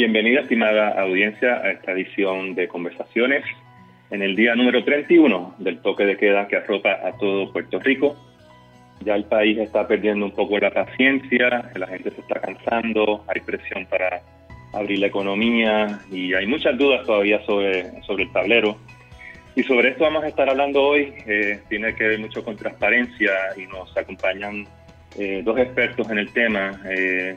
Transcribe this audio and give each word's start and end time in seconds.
Bienvenida, 0.00 0.40
estimada 0.40 0.98
audiencia, 0.98 1.56
a 1.56 1.72
esta 1.72 1.92
edición 1.92 2.54
de 2.54 2.68
Conversaciones 2.68 3.44
en 4.10 4.22
el 4.22 4.34
día 4.34 4.54
número 4.54 4.82
31 4.82 5.56
del 5.58 5.82
toque 5.82 6.06
de 6.06 6.16
queda 6.16 6.48
que 6.48 6.56
arropa 6.56 7.06
a 7.06 7.18
todo 7.18 7.52
Puerto 7.52 7.78
Rico. 7.80 8.16
Ya 9.04 9.14
el 9.14 9.24
país 9.24 9.58
está 9.58 9.86
perdiendo 9.86 10.24
un 10.24 10.30
poco 10.30 10.58
la 10.58 10.70
paciencia, 10.70 11.70
la 11.74 11.86
gente 11.86 12.12
se 12.12 12.22
está 12.22 12.40
cansando, 12.40 13.26
hay 13.28 13.42
presión 13.42 13.84
para 13.90 14.22
abrir 14.72 15.00
la 15.00 15.08
economía 15.08 16.00
y 16.10 16.32
hay 16.32 16.46
muchas 16.46 16.78
dudas 16.78 17.04
todavía 17.04 17.44
sobre, 17.44 18.00
sobre 18.04 18.22
el 18.22 18.32
tablero. 18.32 18.78
Y 19.54 19.64
sobre 19.64 19.90
esto 19.90 20.04
vamos 20.04 20.24
a 20.24 20.28
estar 20.28 20.48
hablando 20.48 20.82
hoy. 20.82 21.12
Eh, 21.26 21.60
tiene 21.68 21.94
que 21.94 22.04
ver 22.04 22.20
mucho 22.20 22.42
con 22.42 22.56
transparencia 22.56 23.32
y 23.54 23.66
nos 23.66 23.94
acompañan 23.94 24.66
eh, 25.18 25.42
dos 25.44 25.58
expertos 25.58 26.08
en 26.10 26.18
el 26.20 26.32
tema. 26.32 26.80
Eh, 26.88 27.36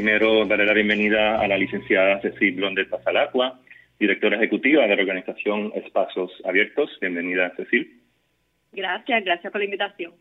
primero, 0.00 0.46
daré 0.46 0.64
la 0.64 0.72
bienvenida 0.72 1.38
a 1.38 1.46
la 1.46 1.58
licenciada 1.58 2.22
Cecil 2.22 2.54
Blondet 2.54 2.88
Pasalacua, 2.88 3.60
directora 3.98 4.38
ejecutiva 4.38 4.86
de 4.86 4.96
la 4.96 5.02
organización 5.02 5.72
Espacios 5.74 6.32
Abiertos. 6.46 6.88
Bienvenida, 7.02 7.52
Cecil. 7.54 8.00
Gracias, 8.72 9.22
gracias 9.26 9.52
por 9.52 9.60
la 9.60 9.66
invitación. 9.66 10.12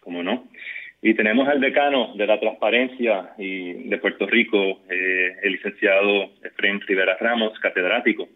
¿Cómo 0.00 0.24
no? 0.24 0.48
Y 1.02 1.14
tenemos 1.14 1.46
al 1.46 1.60
decano 1.60 2.16
de 2.16 2.26
la 2.26 2.40
transparencia 2.40 3.30
y 3.38 3.88
de 3.88 3.98
Puerto 3.98 4.26
Rico, 4.26 4.80
eh, 4.90 5.36
el 5.44 5.52
licenciado 5.52 6.32
Efraín 6.42 6.80
Rivera 6.80 7.16
Ramos, 7.20 7.56
catedrático 7.60 8.28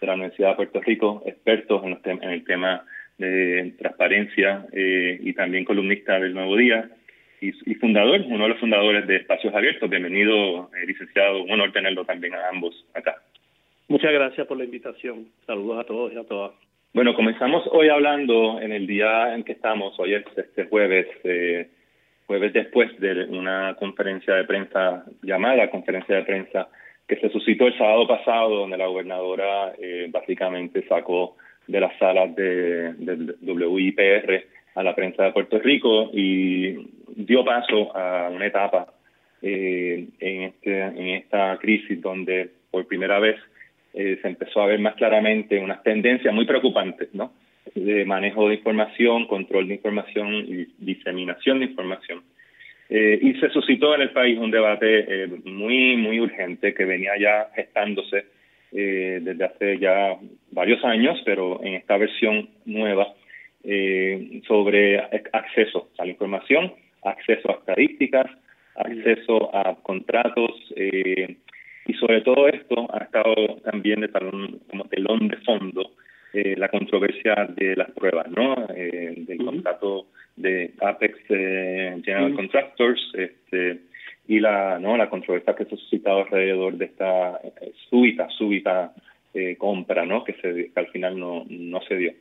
de 0.00 0.06
la 0.08 0.14
Universidad 0.14 0.48
de 0.48 0.56
Puerto 0.56 0.80
Rico, 0.80 1.22
experto 1.24 1.84
en, 1.84 2.00
en 2.04 2.30
el 2.30 2.42
tema 2.42 2.84
de 3.16 3.74
transparencia 3.78 4.66
eh, 4.72 5.20
y 5.22 5.34
también 5.34 5.64
columnista 5.64 6.18
del 6.18 6.34
Nuevo 6.34 6.56
Día 6.56 6.90
y, 7.42 7.74
fundador, 7.74 8.20
uno 8.28 8.44
de 8.44 8.50
los 8.50 8.60
fundadores 8.60 9.06
de 9.06 9.16
Espacios 9.16 9.52
Abiertos. 9.52 9.90
Bienvenido, 9.90 10.70
eh, 10.76 10.86
licenciado, 10.86 11.42
un 11.42 11.50
honor 11.50 11.72
tenerlo 11.72 12.04
también 12.04 12.34
a 12.34 12.48
ambos 12.48 12.86
acá. 12.94 13.16
Muchas 13.88 14.12
gracias 14.12 14.46
por 14.46 14.56
la 14.56 14.64
invitación. 14.64 15.26
Saludos 15.44 15.80
a 15.80 15.84
todos 15.84 16.12
y 16.12 16.18
a 16.18 16.24
todas. 16.24 16.52
Bueno, 16.94 17.14
comenzamos 17.14 17.64
hoy 17.72 17.88
hablando 17.88 18.60
en 18.60 18.72
el 18.72 18.86
día 18.86 19.34
en 19.34 19.42
que 19.42 19.52
estamos, 19.52 19.98
hoy 19.98 20.14
es 20.14 20.24
este 20.36 20.66
jueves, 20.66 21.06
eh, 21.24 21.68
jueves 22.26 22.52
después 22.52 22.96
de 23.00 23.24
una 23.24 23.74
conferencia 23.74 24.34
de 24.34 24.44
prensa 24.44 25.04
llamada 25.22 25.68
conferencia 25.70 26.16
de 26.16 26.22
prensa 26.22 26.68
que 27.08 27.16
se 27.16 27.28
suscitó 27.30 27.66
el 27.66 27.76
sábado 27.76 28.06
pasado, 28.06 28.50
donde 28.50 28.76
la 28.76 28.86
gobernadora 28.86 29.72
eh, 29.78 30.06
básicamente 30.10 30.86
sacó 30.86 31.36
de 31.66 31.80
las 31.80 31.98
salas 31.98 32.34
de, 32.36 32.92
del 32.94 33.36
WIPR 33.42 34.44
a 34.74 34.82
la 34.82 34.94
prensa 34.94 35.24
de 35.24 35.32
Puerto 35.32 35.58
Rico 35.58 36.10
y 36.12 36.76
dio 37.16 37.44
paso 37.44 37.96
a 37.96 38.28
una 38.30 38.46
etapa 38.46 38.92
eh, 39.42 40.08
en, 40.20 40.42
este, 40.42 40.80
en 40.82 41.08
esta 41.08 41.58
crisis 41.58 42.00
donde 42.00 42.50
por 42.70 42.86
primera 42.86 43.18
vez 43.18 43.36
eh, 43.94 44.18
se 44.22 44.28
empezó 44.28 44.62
a 44.62 44.66
ver 44.66 44.80
más 44.80 44.94
claramente 44.94 45.58
unas 45.58 45.82
tendencias 45.82 46.32
muy 46.32 46.46
preocupantes, 46.46 47.12
¿no? 47.12 47.32
De 47.74 48.04
manejo 48.04 48.48
de 48.48 48.56
información, 48.56 49.26
control 49.26 49.68
de 49.68 49.74
información 49.74 50.34
y 50.34 50.66
diseminación 50.78 51.60
de 51.60 51.66
información. 51.66 52.22
Eh, 52.94 53.18
y 53.22 53.34
se 53.40 53.48
suscitó 53.48 53.94
en 53.94 54.02
el 54.02 54.10
país 54.10 54.38
un 54.38 54.50
debate 54.50 55.06
eh, 55.08 55.26
muy, 55.44 55.96
muy 55.96 56.20
urgente 56.20 56.74
que 56.74 56.84
venía 56.84 57.12
ya 57.18 57.48
gestándose 57.54 58.26
eh, 58.70 59.18
desde 59.22 59.44
hace 59.44 59.78
ya 59.78 60.16
varios 60.50 60.84
años, 60.84 61.18
pero 61.24 61.64
en 61.64 61.72
esta 61.72 61.96
versión 61.96 62.50
nueva, 62.66 63.14
sobre 64.46 64.98
acceso 65.32 65.88
a 65.98 66.04
la 66.04 66.10
información, 66.10 66.72
acceso 67.04 67.50
a 67.50 67.54
estadísticas, 67.54 68.26
acceso 68.76 69.54
a 69.54 69.76
contratos, 69.82 70.50
y 70.76 71.94
sobre 71.94 72.22
todo 72.22 72.48
esto 72.48 72.88
ha 72.92 73.04
estado 73.04 73.34
también 73.64 74.00
de 74.00 74.08
talón, 74.08 74.60
como 74.68 74.84
telón 74.84 75.28
de 75.28 75.36
fondo 75.38 75.92
la 76.32 76.68
controversia 76.68 77.48
de 77.54 77.76
las 77.76 77.90
pruebas, 77.90 78.28
¿no? 78.30 78.54
del 78.66 79.38
contrato 79.44 80.06
de 80.36 80.72
Apex 80.80 81.18
eh, 81.28 82.00
General 82.04 82.34
Contractors 82.34 83.00
este, 83.14 83.80
y 84.28 84.40
la 84.40 84.78
no 84.78 84.96
la 84.96 85.10
controversia 85.10 85.54
que 85.54 85.64
se 85.64 85.74
ha 85.74 85.78
suscitado 85.78 86.20
alrededor 86.20 86.74
de 86.74 86.86
esta 86.86 87.40
eh, 87.42 87.72
súbita 87.90 88.28
súbita 88.30 88.94
eh, 89.34 89.56
compra 89.56 90.06
no 90.06 90.24
que, 90.24 90.34
se, 90.34 90.70
que 90.72 90.80
al 90.80 90.88
final 90.88 91.18
no, 91.18 91.44
no 91.48 91.80
se 91.82 91.96
dio 91.96 92.12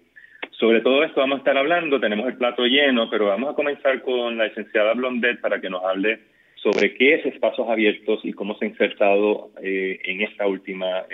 sobre 0.62 0.82
todo 0.82 1.04
esto 1.04 1.20
vamos 1.20 1.38
a 1.38 1.40
estar 1.40 1.58
hablando 1.58 2.00
tenemos 2.00 2.28
el 2.28 2.38
plato 2.38 2.64
lleno 2.66 3.10
pero 3.10 3.26
vamos 3.26 3.50
a 3.52 3.56
comenzar 3.56 4.02
con 4.04 4.38
la 4.38 4.46
licenciada 4.46 4.94
Blondet 4.94 5.42
para 5.42 5.60
que 5.60 5.72
nos 5.72 5.84
hable 5.84 6.20
sobre 6.56 6.94
qué 6.94 7.16
es 7.16 7.26
espacios 7.26 7.68
abiertos 7.68 8.20
y 8.24 8.34
cómo 8.34 8.56
se 8.56 8.66
ha 8.66 8.68
insertado 8.70 9.50
en 9.60 10.22
esta 10.22 10.46
última 10.46 11.06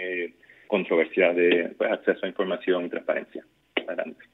controversia 0.67 1.33
de 1.33 1.73
pues, 1.77 1.89
acceso 1.89 2.25
a 2.25 2.27
información 2.27 2.85
y 2.85 2.89
transparencia. 2.89 3.45
Adelante. 3.87 4.25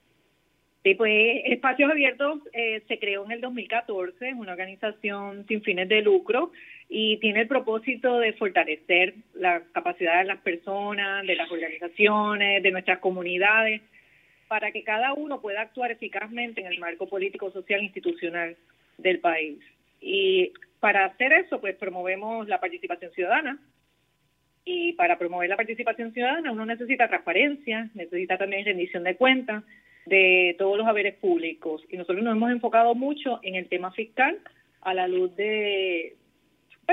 Sí, 0.84 0.96
pues 0.96 1.44
Espacios 1.46 1.90
Abiertos 1.90 2.40
eh, 2.52 2.82
se 2.90 3.00
creó 3.00 3.24
en 3.24 3.32
el 3.32 3.42
2014, 3.42 4.30
es 4.30 4.36
una 4.36 4.52
organización 4.52 5.46
sin 5.48 5.62
fines 5.62 5.88
de 5.88 6.02
lucro 6.02 6.52
y 6.90 7.18
tiene 7.18 7.42
el 7.42 7.48
propósito 7.48 8.20
de 8.20 8.34
fortalecer 8.34 9.14
la 9.34 9.62
capacidad 9.72 10.20
de 10.20 10.26
las 10.26 10.40
personas, 10.40 11.26
de 11.26 11.36
las 11.36 11.50
organizaciones, 11.50 12.62
de 12.64 12.72
nuestras 12.72 13.00
comunidades, 13.00 13.82
para 14.48 14.72
que 14.72 14.84
cada 14.84 15.14
uno 15.14 15.42
pueda 15.42 15.62
actuar 15.62 15.92
eficazmente 15.92 16.62
en 16.62 16.68
el 16.68 16.80
marco 16.80 17.08
político, 17.08 17.52
social 17.52 17.82
e 17.82 17.86
institucional 17.86 18.56
del 18.98 19.20
país. 19.20 19.60
Y 20.02 20.52
para 20.80 21.06
hacer 21.06 21.34
eso, 21.34 21.62
pues 21.62 21.76
promovemos 21.76 22.48
la 22.48 22.60
participación 22.60 23.12
ciudadana. 23.12 23.60
Y 24.66 24.94
para 24.94 25.18
promover 25.18 25.50
la 25.50 25.58
participación 25.58 26.14
ciudadana 26.14 26.52
uno 26.52 26.66
necesita 26.66 27.08
transparencia, 27.08 27.90
necesita 27.94 28.38
también 28.38 28.66
rendición 28.66 29.04
de 29.04 29.16
cuentas, 29.16 29.64
de 30.06 30.56
todos 30.58 30.78
los 30.78 30.88
haberes 30.88 31.16
públicos. 31.16 31.84
Y 31.90 31.98
nosotros 31.98 32.24
nos 32.24 32.36
hemos 32.36 32.52
enfocado 32.52 32.96
mucho 32.96 33.40
en 33.44 33.56
el 33.56 33.68
tema 33.68 33.92
fiscal 33.92 34.40
a 34.82 34.94
la 34.94 35.08
luz 35.08 35.36
de 35.36 36.16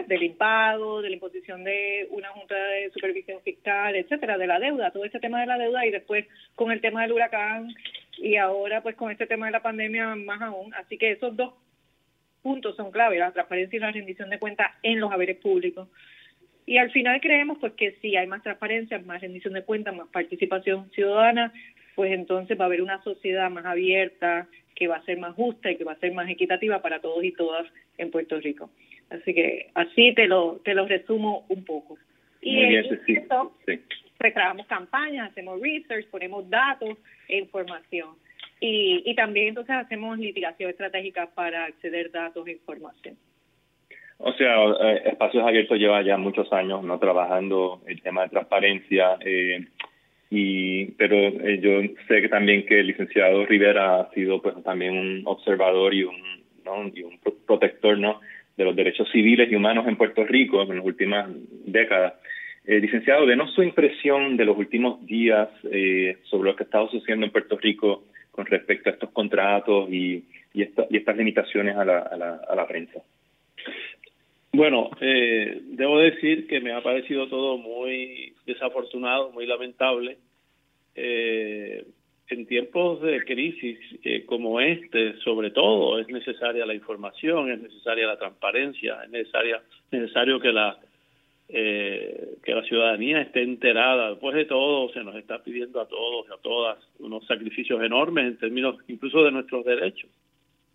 del 0.07 0.23
impago, 0.23 1.03
de 1.03 1.09
la 1.09 1.15
imposición 1.15 1.65
de 1.65 2.07
una 2.11 2.31
junta 2.31 2.55
de 2.55 2.91
supervisión 2.91 3.41
fiscal, 3.43 3.97
etcétera, 3.97 4.39
de 4.39 4.47
la 4.47 4.61
deuda, 4.61 4.93
todo 4.93 5.05
este 5.05 5.19
tema 5.19 5.41
de 5.41 5.47
la 5.47 5.59
deuda 5.59 5.85
y 5.85 5.91
después 5.91 6.27
con 6.55 6.71
el 6.71 6.81
tema 6.81 7.03
del 7.03 7.13
huracán 7.13 7.69
y 8.19 8.37
ahora 8.37 8.83
pues 8.83 8.95
con 8.97 9.11
este 9.11 9.27
tema 9.27 9.47
de 9.47 9.53
la 9.53 9.63
pandemia 9.63 10.15
más 10.15 10.41
aún. 10.43 10.73
Así 10.75 10.97
que 10.97 11.13
esos 11.13 11.37
dos 11.37 11.55
puntos 12.43 12.77
son 12.77 12.91
clave, 12.91 13.19
la 13.19 13.33
transparencia 13.33 13.77
y 13.77 13.81
la 13.81 13.91
rendición 13.91 14.31
de 14.31 14.39
cuentas 14.39 14.71
en 14.83 15.01
los 15.01 15.11
haberes 15.13 15.39
públicos. 15.39 15.89
Y 16.67 16.79
al 16.79 16.91
final 16.93 17.21
creemos 17.21 17.59
pues 17.59 17.73
que 17.73 17.93
si 18.01 18.17
hay 18.17 18.27
más 18.27 18.43
transparencia, 18.43 18.99
más 19.01 19.21
rendición 19.21 19.55
de 19.55 19.65
cuentas, 19.65 19.95
más 19.95 20.09
participación 20.09 20.91
ciudadana, 20.93 21.53
pues 21.97 22.13
entonces 22.13 22.59
va 22.59 22.65
a 22.65 22.67
haber 22.67 22.83
una 22.83 23.03
sociedad 23.03 23.51
más 23.51 23.67
abierta, 23.67 24.47
que 24.75 24.87
va 24.89 24.97
a 24.97 25.05
ser 25.05 25.19
más 25.19 25.35
justa 25.35 25.71
y 25.71 25.77
que 25.77 25.85
va 25.85 25.93
a 25.93 25.99
ser 25.99 26.13
más 26.13 26.31
equitativa 26.31 26.81
para 26.81 27.01
todos 27.01 27.23
y 27.25 27.33
todas 27.33 27.67
en 27.99 28.11
Puerto 28.11 28.39
Rico. 28.41 28.71
Así 29.11 29.35
que 29.35 29.71
así 29.75 30.15
te 30.15 30.27
lo 30.27 30.61
te 30.65 30.75
lo 30.75 30.87
resumo 30.87 31.45
un 31.49 31.65
poco. 31.65 31.99
Y 32.41 32.57
Muy 32.57 32.67
bien, 32.67 33.01
sí. 33.07 33.17
pues 34.19 34.33
trabajamos 34.33 34.67
campañas, 34.67 35.31
hacemos 35.31 35.61
research, 35.61 36.07
ponemos 36.11 36.49
datos 36.49 36.97
e 37.29 37.39
información. 37.39 38.11
Y, 38.61 39.03
y 39.05 39.15
también 39.15 39.49
entonces 39.49 39.75
hacemos 39.75 40.19
litigación 40.19 40.71
estratégica 40.71 41.27
para 41.35 41.65
acceder 41.65 42.11
datos 42.11 42.47
e 42.47 42.53
información. 42.53 43.17
O 44.23 44.33
sea, 44.35 44.55
eh, 44.65 45.03
Espacios 45.07 45.45
Abiertos 45.47 45.79
lleva 45.79 46.03
ya 46.03 46.19
muchos 46.19 46.53
años 46.53 46.85
no 46.85 46.99
trabajando 46.99 47.81
el 47.87 48.03
tema 48.03 48.23
de 48.23 48.29
transparencia. 48.29 49.17
Eh, 49.25 49.67
y 50.31 50.85
pero 50.93 51.17
eh, 51.17 51.59
yo 51.61 51.81
sé 52.07 52.21
que 52.21 52.29
también 52.29 52.67
que 52.67 52.81
el 52.81 52.89
licenciado 52.89 53.47
Rivera 53.47 54.01
ha 54.01 54.11
sido 54.11 54.41
pues 54.41 54.63
también 54.63 54.97
un 54.97 55.23
observador 55.25 55.95
y 55.95 56.05
un 56.05 56.17
¿no? 56.65 56.87
y 56.95 57.03
un 57.03 57.19
protector 57.47 57.99
no 57.99 58.21
de 58.61 58.67
los 58.67 58.77
derechos 58.77 59.09
civiles 59.11 59.51
y 59.51 59.57
humanos 59.57 59.89
en 59.89 59.97
Puerto 59.97 60.25
Rico 60.25 60.63
en 60.63 60.77
las 60.77 60.85
últimas 60.85 61.29
décadas 61.67 62.15
eh, 62.67 62.79
licenciado 62.79 63.27
denos 63.27 63.53
su 63.55 63.63
impresión 63.63 64.37
de 64.37 64.45
los 64.45 64.57
últimos 64.57 65.05
días 65.07 65.49
eh, 65.73 66.19
sobre 66.25 66.51
lo 66.51 66.57
que 66.57 66.65
está 66.65 66.87
sucediendo 66.89 67.27
en 67.27 67.33
Puerto 67.33 67.57
Rico 67.57 68.05
con 68.31 68.47
respecto 68.47 68.91
a 68.91 68.93
estos 68.93 69.11
contratos 69.11 69.91
y 69.91 70.25
y, 70.53 70.63
esta, 70.63 70.87
y 70.91 70.97
estas 70.97 71.17
limitaciones 71.17 71.77
a 71.77 71.85
la, 71.85 71.99
a 72.01 72.17
la, 72.17 72.41
a 72.49 72.55
la 72.57 72.67
prensa 72.67 73.01
bueno, 74.53 74.91
eh, 75.01 75.61
debo 75.63 75.99
decir 75.99 76.49
que 76.49 76.61
me 76.61 76.73
ha 76.73 76.83
parecido 76.83 77.29
todo 77.29 77.57
muy 77.57 78.35
desafortunado, 78.47 79.31
muy 79.31 79.47
lamentable. 79.47 80.19
Eh, 80.97 81.85
en 82.31 82.47
tiempos 82.47 83.01
de 83.03 83.25
crisis 83.25 83.79
eh, 84.05 84.25
como 84.27 84.61
este, 84.61 85.17
sobre 85.19 85.51
todo, 85.51 85.99
es 85.99 86.09
necesaria 86.09 86.67
la 86.67 86.75
información, 86.75 87.51
es 87.51 87.61
necesaria 87.61 88.07
la 88.07 88.19
transparencia, 88.19 89.03
es 89.05 89.11
necesaria, 89.11 89.63
necesario 89.91 90.41
que 90.41 90.53
la 90.53 90.79
eh, 91.53 92.37
que 92.45 92.55
la 92.55 92.63
ciudadanía 92.63 93.21
esté 93.23 93.43
enterada. 93.43 94.11
Después 94.11 94.37
de 94.37 94.45
todo, 94.45 94.89
se 94.93 95.03
nos 95.03 95.17
está 95.17 95.43
pidiendo 95.43 95.81
a 95.81 95.89
todos 95.89 96.27
y 96.29 96.33
a 96.33 96.37
todas 96.37 96.79
unos 97.01 97.27
sacrificios 97.27 97.83
enormes 97.83 98.27
en 98.27 98.39
términos 98.39 98.77
incluso 98.87 99.25
de 99.25 99.33
nuestros 99.33 99.65
derechos 99.65 100.09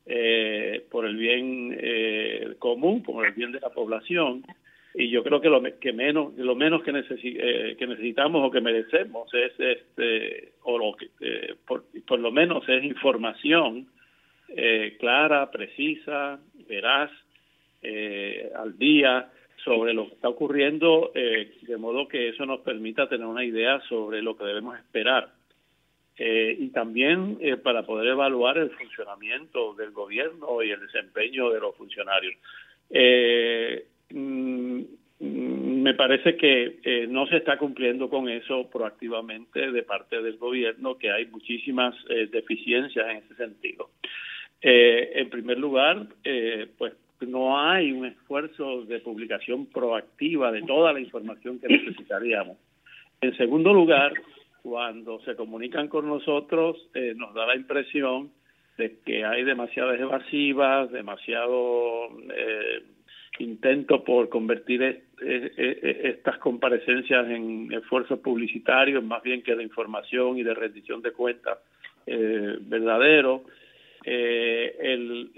eh, 0.05 0.85
por 0.91 1.05
el 1.05 1.15
bien 1.15 1.77
eh, 1.79 2.55
común, 2.59 3.03
por 3.03 3.25
el 3.25 3.31
bien 3.31 3.53
de 3.53 3.61
la 3.61 3.69
población. 3.69 4.43
Y 4.97 5.09
yo 5.09 5.23
creo 5.23 5.41
que 5.41 5.49
lo 5.49 5.61
que 5.61 5.91
menos 5.91 6.35
lo 6.37 6.55
menos 6.55 6.81
que, 6.83 6.91
eh, 6.91 7.75
que 7.77 7.87
necesitamos 7.87 8.47
o 8.47 8.51
que 8.51 8.61
merecemos 8.61 9.31
es 9.33 9.51
este 9.59 10.53
o 10.63 10.95
eh, 11.19 11.55
por, 11.67 11.83
por, 12.07 12.19
lo 12.19 12.31
menos 12.31 12.67
es 12.69 12.83
información 12.83 13.87
eh, 14.49 14.95
clara 14.99 15.51
precisa 15.51 16.39
veraz 16.67 17.11
al 18.55 18.79
día 18.79 19.29
sobre 19.63 19.93
lo 19.93 20.07
que 20.07 20.15
está 20.15 20.29
ocurriendo 20.29 21.11
de 21.13 21.77
modo 21.77 22.07
que 22.07 22.29
eso 22.29 22.43
nos 22.47 22.61
permita 22.61 23.07
tener 23.07 23.27
una 23.27 23.45
idea 23.45 23.79
sobre 23.81 24.23
lo 24.23 24.35
que 24.35 24.43
debemos 24.43 24.75
esperar. 24.79 25.29
Y 26.17 26.69
también 26.69 27.37
para 27.63 27.85
poder 27.85 28.07
evaluar 28.07 28.57
el 28.57 28.71
funcionamiento 28.71 29.75
del 29.75 29.91
gobierno 29.91 30.63
y 30.63 30.71
el 30.71 30.79
desempeño 30.79 31.51
de 31.51 31.59
los 31.59 31.75
funcionarios. 31.75 32.33
Eh, 32.89 33.85
Mm, 34.15 34.81
me 35.19 35.93
parece 35.93 36.37
que 36.37 36.79
eh, 36.83 37.05
no 37.09 37.27
se 37.27 37.37
está 37.37 37.57
cumpliendo 37.57 38.09
con 38.09 38.29
eso 38.29 38.69
proactivamente 38.69 39.71
de 39.71 39.83
parte 39.83 40.21
del 40.21 40.37
gobierno, 40.37 40.97
que 40.97 41.11
hay 41.11 41.25
muchísimas 41.25 41.93
eh, 42.09 42.27
deficiencias 42.31 43.05
en 43.09 43.17
ese 43.17 43.35
sentido. 43.35 43.89
Eh, 44.61 45.11
en 45.15 45.29
primer 45.29 45.59
lugar, 45.59 46.07
pues 46.77 46.93
no 47.27 47.59
hay 47.59 47.91
un 47.91 48.05
esfuerzo 48.05 48.83
de 48.85 48.99
publicación 48.99 49.67
proactiva 49.67 50.51
de 50.51 50.63
toda 50.63 50.93
la 50.93 51.01
información 51.01 51.59
que 51.59 51.67
necesitaríamos. 51.67 52.57
En 53.21 53.35
segundo 53.37 53.73
lugar, 53.73 54.13
cuando 54.63 55.19
se 55.21 55.35
comunican 55.35 55.87
con 55.87 56.07
nosotros, 56.07 56.77
nos 57.15 57.33
da 57.33 57.45
la 57.45 57.55
impresión 57.55 58.31
de 58.77 58.97
que 59.05 59.23
hay 59.23 59.43
demasiadas 59.43 59.99
evasivas, 59.99 60.91
demasiado 60.91 62.09
intento 63.39 64.03
por 64.03 64.29
convertir 64.29 65.03
estas 65.21 66.37
comparecencias 66.39 67.29
en 67.29 67.71
esfuerzos 67.73 68.19
publicitarios 68.19 69.03
más 69.03 69.21
bien 69.23 69.41
que 69.43 69.55
de 69.55 69.63
información 69.63 70.37
y 70.37 70.43
de 70.43 70.53
rendición 70.53 71.01
de 71.01 71.11
cuentas 71.11 71.59
eh, 72.05 72.57
verdadero. 72.61 73.43
Eh, 74.03 74.75
el 74.79 75.31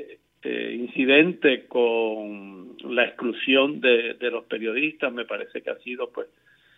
eh, 0.43 0.75
incidente 0.77 1.65
con 1.67 2.75
la 2.89 3.05
exclusión 3.05 3.79
de, 3.79 4.15
los 4.19 4.45
periodistas 4.45 5.11
me 5.13 5.25
parece 5.25 5.61
que 5.61 5.69
ha 5.69 5.77
sido 5.79 6.09
pues 6.11 6.27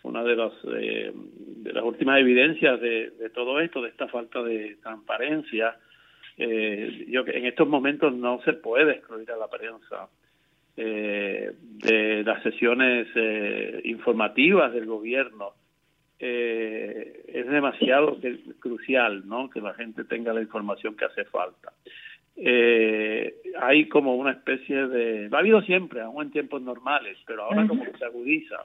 una 0.02 0.22
de 0.22 0.36
las 0.36 0.52
de 0.62 1.72
las 1.74 1.84
últimas 1.84 2.20
evidencias 2.20 2.80
de, 2.80 3.10
de, 3.10 3.28
todo 3.30 3.60
esto, 3.60 3.82
de 3.82 3.90
esta 3.90 4.08
falta 4.08 4.42
de 4.42 4.76
transparencia. 4.82 5.76
yo 6.38 7.24
que 7.24 7.36
en 7.36 7.46
estos 7.46 7.68
momentos 7.68 8.14
no 8.14 8.40
se 8.44 8.54
puede 8.54 8.92
excluir 8.92 9.30
a 9.30 9.36
la 9.36 9.48
prensa 9.48 10.08
eh, 10.76 11.52
de 11.60 12.22
las 12.24 12.42
sesiones 12.42 13.08
eh, 13.14 13.80
informativas 13.84 14.72
del 14.72 14.86
gobierno 14.86 15.52
eh, 16.18 17.24
es 17.28 17.46
demasiado 17.48 18.18
crucial 18.60 19.26
no 19.26 19.50
que 19.50 19.60
la 19.60 19.74
gente 19.74 20.04
tenga 20.04 20.32
la 20.32 20.42
información 20.42 20.96
que 20.96 21.06
hace 21.06 21.24
falta. 21.24 21.72
Hay 23.60 23.88
como 23.88 24.14
una 24.14 24.30
especie 24.30 24.86
de 24.86 25.28
ha 25.30 25.38
habido 25.38 25.60
siempre 25.62 26.00
aún 26.00 26.22
en 26.22 26.30
tiempos 26.30 26.62
normales 26.62 27.18
pero 27.26 27.44
ahora 27.44 27.66
como 27.66 27.84
que 27.84 27.98
se 27.98 28.04
agudiza 28.04 28.64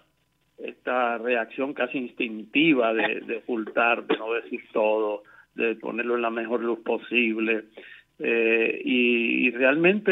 esta 0.57 1.17
reacción 1.17 1.73
casi 1.73 1.97
instintiva 1.97 2.93
de 2.93 3.41
ocultar 3.43 4.05
de 4.05 4.17
no 4.17 4.33
decir 4.33 4.61
todo 4.71 5.23
de 5.55 5.75
ponerlo 5.75 6.15
en 6.15 6.21
la 6.21 6.29
mejor 6.29 6.61
luz 6.61 6.79
posible 6.79 7.65
eh, 8.19 8.81
y, 8.83 9.51
realmente 9.51 10.12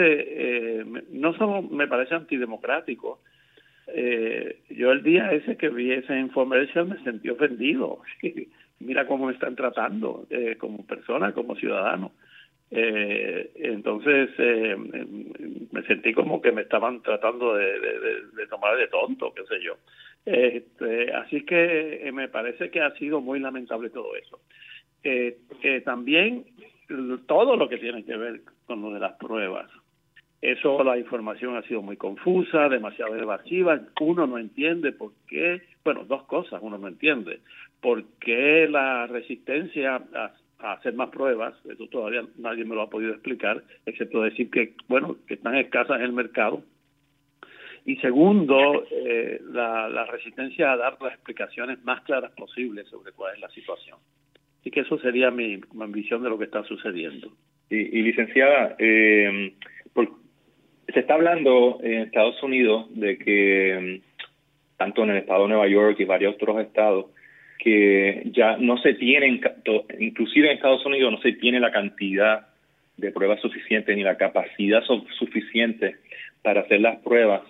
eh, 0.79 0.85
no 1.11 1.33
solo 1.33 1.61
me 1.61 1.87
parece 1.87 2.15
antidemocrático, 2.15 3.19
eh, 3.87 4.59
yo 4.69 4.91
el 4.91 5.03
día 5.03 5.31
ese 5.31 5.57
que 5.57 5.69
vi 5.69 5.91
ese 5.91 6.17
infomercial 6.17 6.87
me 6.87 7.03
sentí 7.03 7.29
ofendido. 7.29 7.99
Mira 8.79 9.07
cómo 9.07 9.27
me 9.27 9.33
están 9.33 9.55
tratando 9.55 10.25
eh, 10.29 10.57
como 10.57 10.85
persona, 10.85 11.33
como 11.33 11.55
ciudadano. 11.55 12.11
Eh, 12.75 13.51
entonces 13.55 14.31
eh, 14.39 14.75
me 15.71 15.83
sentí 15.83 16.11
como 16.13 16.41
que 16.41 16.51
me 16.51 16.63
estaban 16.63 17.03
tratando 17.03 17.55
de, 17.55 18.47
tomar 18.49 18.77
de 18.77 18.87
tonto, 18.87 19.33
qué 19.33 19.43
sé 19.43 19.63
yo. 19.63 19.77
Este, 20.25 21.13
así 21.13 21.45
que 21.45 22.09
me 22.13 22.29
parece 22.29 22.71
que 22.71 22.81
ha 22.81 22.91
sido 22.95 23.21
muy 23.21 23.39
lamentable 23.39 23.89
todo 23.89 24.15
eso. 24.15 24.39
Eh, 25.03 25.37
también 25.85 26.45
todo 27.25 27.55
lo 27.55 27.69
que 27.69 27.77
tiene 27.77 28.03
que 28.03 28.17
ver 28.17 28.41
con 28.65 28.81
lo 28.81 28.91
de 28.91 28.99
las 28.99 29.13
pruebas. 29.13 29.69
Eso, 30.43 30.83
la 30.83 30.97
información 30.97 31.55
ha 31.55 31.61
sido 31.61 31.81
muy 31.81 31.95
confusa, 31.95 32.67
demasiado 32.67 33.15
evasiva. 33.15 33.79
Uno 34.01 34.27
no 34.27 34.37
entiende 34.37 34.91
por 34.91 35.13
qué, 35.25 35.61
bueno, 35.85 36.03
dos 36.03 36.23
cosas 36.23 36.59
uno 36.61 36.77
no 36.77 36.89
entiende. 36.89 37.39
¿Por 37.79 38.03
qué 38.19 38.67
la 38.69 39.07
resistencia 39.07 40.03
a, 40.13 40.33
hacer 40.73 40.95
más 40.95 41.11
pruebas? 41.11 41.53
Eso 41.65 41.87
todavía 41.87 42.25
nadie 42.37 42.65
me 42.65 42.75
lo 42.75 42.81
ha 42.81 42.89
podido 42.89 43.13
explicar, 43.13 43.63
excepto 43.85 44.21
decir 44.21 44.51
que, 44.51 44.73
bueno, 44.89 45.15
que 45.27 45.35
están 45.35 45.55
escasas 45.55 45.99
en 45.99 46.07
el 46.07 46.13
mercado. 46.13 46.61
Y 47.85 47.95
segundo, 47.97 48.83
eh, 48.91 49.39
la, 49.49 49.87
la 49.87 50.05
resistencia 50.07 50.73
a 50.73 50.77
dar 50.77 50.97
las 51.01 51.13
explicaciones 51.13 51.81
más 51.85 52.01
claras 52.01 52.31
posibles 52.31 52.85
sobre 52.89 53.13
cuál 53.13 53.35
es 53.35 53.39
la 53.39 53.49
situación. 53.49 53.97
Así 54.63 54.71
que 54.71 54.79
eso 54.79 54.97
sería 54.99 55.29
mi, 55.29 55.59
visión 55.89 56.23
de 56.23 56.29
lo 56.29 56.37
que 56.37 56.45
está 56.45 56.63
sucediendo. 56.63 57.33
Y, 57.69 58.01
licenciada, 58.01 58.77
eh, 58.79 59.51
se 60.87 60.99
está 61.01 61.15
hablando 61.15 61.79
en 61.83 62.03
Estados 62.03 62.41
Unidos 62.41 62.85
de 62.91 63.17
que, 63.17 63.99
tanto 64.77 65.03
en 65.03 65.09
el 65.09 65.17
estado 65.17 65.43
de 65.43 65.49
Nueva 65.49 65.67
York 65.67 65.99
y 65.99 66.05
varios 66.05 66.35
otros 66.35 66.61
estados, 66.61 67.07
que 67.59 68.23
ya 68.27 68.55
no 68.55 68.77
se 68.77 68.93
tienen, 68.93 69.41
inclusive 69.99 70.47
en 70.47 70.55
Estados 70.55 70.85
Unidos 70.85 71.11
no 71.11 71.17
se 71.19 71.33
tiene 71.33 71.59
la 71.59 71.73
cantidad 71.73 72.47
de 72.95 73.11
pruebas 73.11 73.41
suficientes 73.41 73.93
ni 73.97 74.03
la 74.03 74.15
capacidad 74.15 74.81
suficiente 75.17 75.97
para 76.41 76.61
hacer 76.61 76.79
las 76.79 76.99
pruebas 76.99 77.41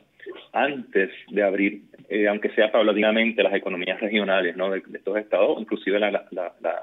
antes 0.51 1.11
de 1.29 1.43
abrir, 1.43 1.81
eh, 2.09 2.27
aunque 2.27 2.49
sea 2.55 2.71
paulatinamente, 2.71 3.43
las 3.43 3.53
economías 3.53 4.01
regionales 4.01 4.57
¿no? 4.57 4.71
de, 4.71 4.81
estos 4.93 5.15
estados, 5.17 5.61
inclusive 5.61 5.99
la, 5.99 6.09
la, 6.09 6.25
la 6.31 6.81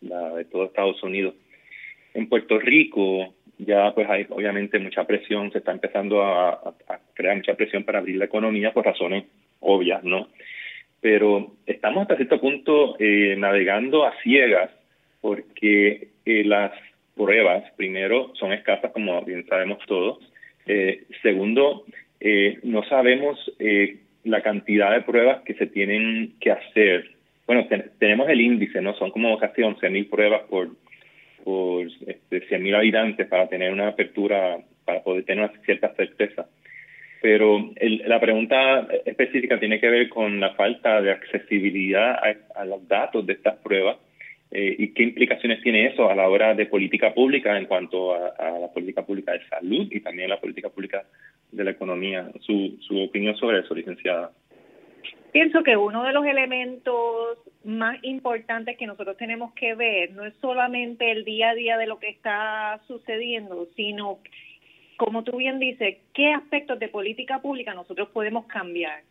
de 0.00 0.44
todo 0.44 0.64
Estados 0.64 1.02
Unidos. 1.02 1.34
En 2.14 2.28
Puerto 2.28 2.58
Rico 2.58 3.34
ya 3.58 3.92
pues 3.94 4.08
hay 4.08 4.26
obviamente 4.30 4.78
mucha 4.78 5.04
presión, 5.04 5.50
se 5.52 5.58
está 5.58 5.72
empezando 5.72 6.22
a, 6.22 6.74
crear 7.14 7.36
mucha 7.36 7.54
presión 7.54 7.84
para 7.84 7.98
abrir 7.98 8.16
la 8.16 8.26
economía 8.26 8.72
por 8.72 8.86
razones 8.86 9.24
obvias, 9.60 10.02
¿no? 10.04 10.28
Pero 11.00 11.52
estamos 11.66 12.02
hasta 12.02 12.16
cierto 12.16 12.40
punto 12.40 12.96
eh, 12.98 13.34
navegando 13.36 14.04
a 14.04 14.14
ciegas 14.22 14.70
porque 15.20 16.08
eh, 16.24 16.44
las 16.44 16.72
pruebas, 17.16 17.64
primero, 17.76 18.32
son 18.34 18.52
escasas, 18.52 18.92
como 18.92 19.20
bien 19.22 19.44
sabemos 19.48 19.78
todos. 19.86 20.18
Eh, 20.66 21.04
segundo, 21.22 21.84
no 22.62 22.82
sabemos 22.84 23.38
la 24.24 24.42
cantidad 24.42 24.92
de 24.92 25.02
pruebas 25.02 25.42
que 25.42 25.54
se 25.54 25.66
tienen 25.66 26.34
que 26.40 26.50
hacer 26.50 27.17
bueno, 27.48 27.66
tenemos 27.98 28.28
el 28.28 28.42
índice, 28.42 28.82
¿no? 28.82 28.92
Son 28.96 29.10
como 29.10 29.38
casi 29.38 29.62
11.000 29.62 30.10
pruebas 30.10 30.42
por, 30.50 30.68
por 31.42 31.86
este, 32.06 32.46
100.000 32.46 32.76
habitantes 32.76 33.26
para 33.26 33.48
tener 33.48 33.72
una 33.72 33.88
apertura, 33.88 34.58
para 34.84 35.02
poder 35.02 35.24
tener 35.24 35.44
una 35.44 35.62
cierta 35.64 35.94
certeza. 35.94 36.46
Pero 37.22 37.72
la 37.80 38.20
pregunta 38.20 38.86
específica 39.06 39.58
tiene 39.58 39.80
que 39.80 39.88
ver 39.88 40.10
con 40.10 40.38
la 40.38 40.50
falta 40.56 41.00
de 41.00 41.10
accesibilidad 41.10 42.18
a, 42.54 42.64
los 42.66 42.86
datos 42.86 43.24
de 43.24 43.32
estas 43.32 43.56
pruebas 43.56 43.96
eh, 44.50 44.76
y 44.78 44.92
qué 44.92 45.04
implicaciones 45.04 45.62
tiene 45.62 45.86
eso 45.86 46.10
a 46.10 46.14
la 46.14 46.28
hora 46.28 46.54
de 46.54 46.66
política 46.66 47.14
pública 47.14 47.56
en 47.56 47.64
cuanto 47.64 48.12
a, 48.14 48.28
a, 48.38 48.58
la 48.58 48.68
política 48.70 49.06
pública 49.06 49.32
de 49.32 49.48
salud 49.48 49.88
y 49.90 50.00
también 50.00 50.28
la 50.28 50.38
política 50.38 50.68
pública 50.68 51.02
de 51.50 51.64
la 51.64 51.70
economía. 51.70 52.30
Su, 52.40 52.76
su 52.86 53.00
opinión 53.00 53.34
sobre 53.36 53.60
eso, 53.60 53.74
licenciada. 53.74 54.32
Pienso 55.32 55.62
que 55.62 55.76
uno 55.76 56.04
de 56.04 56.12
los 56.12 56.24
elementos 56.24 57.38
más 57.64 57.98
importantes 58.02 58.78
que 58.78 58.86
nosotros 58.86 59.16
tenemos 59.18 59.52
que 59.52 59.74
ver 59.74 60.12
no 60.12 60.24
es 60.24 60.34
solamente 60.40 61.10
el 61.10 61.24
día 61.24 61.50
a 61.50 61.54
día 61.54 61.76
de 61.76 61.86
lo 61.86 61.98
que 61.98 62.08
está 62.08 62.80
sucediendo, 62.86 63.68
sino, 63.76 64.18
como 64.96 65.24
tú 65.24 65.36
bien 65.36 65.58
dices, 65.58 65.98
qué 66.14 66.32
aspectos 66.32 66.78
de 66.78 66.88
política 66.88 67.40
pública 67.40 67.74
nosotros 67.74 68.08
podemos 68.08 68.46
cambiar. 68.46 69.02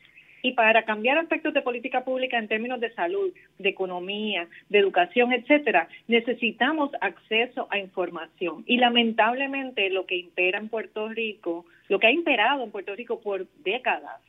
Y 0.42 0.54
para 0.54 0.84
cambiar 0.84 1.18
aspectos 1.18 1.54
de 1.54 1.62
política 1.62 2.04
pública 2.04 2.38
en 2.38 2.48
términos 2.48 2.80
de 2.80 2.94
salud, 2.94 3.32
de 3.60 3.70
economía, 3.70 4.48
de 4.70 4.80
educación, 4.80 5.34
etcétera, 5.34 5.88
necesitamos 6.08 6.92
acceso 7.02 7.68
a 7.70 7.78
información. 7.78 8.64
Y 8.66 8.78
lamentablemente 8.78 9.90
lo 9.90 10.06
que 10.06 10.16
impera 10.16 10.58
en 10.58 10.70
Puerto 10.70 11.10
Rico, 11.10 11.66
lo 11.90 12.00
que 12.00 12.08
ha 12.08 12.12
imperado 12.12 12.64
en 12.64 12.72
Puerto 12.72 12.96
Rico 12.96 13.20
por 13.20 13.46
décadas, 13.64 14.22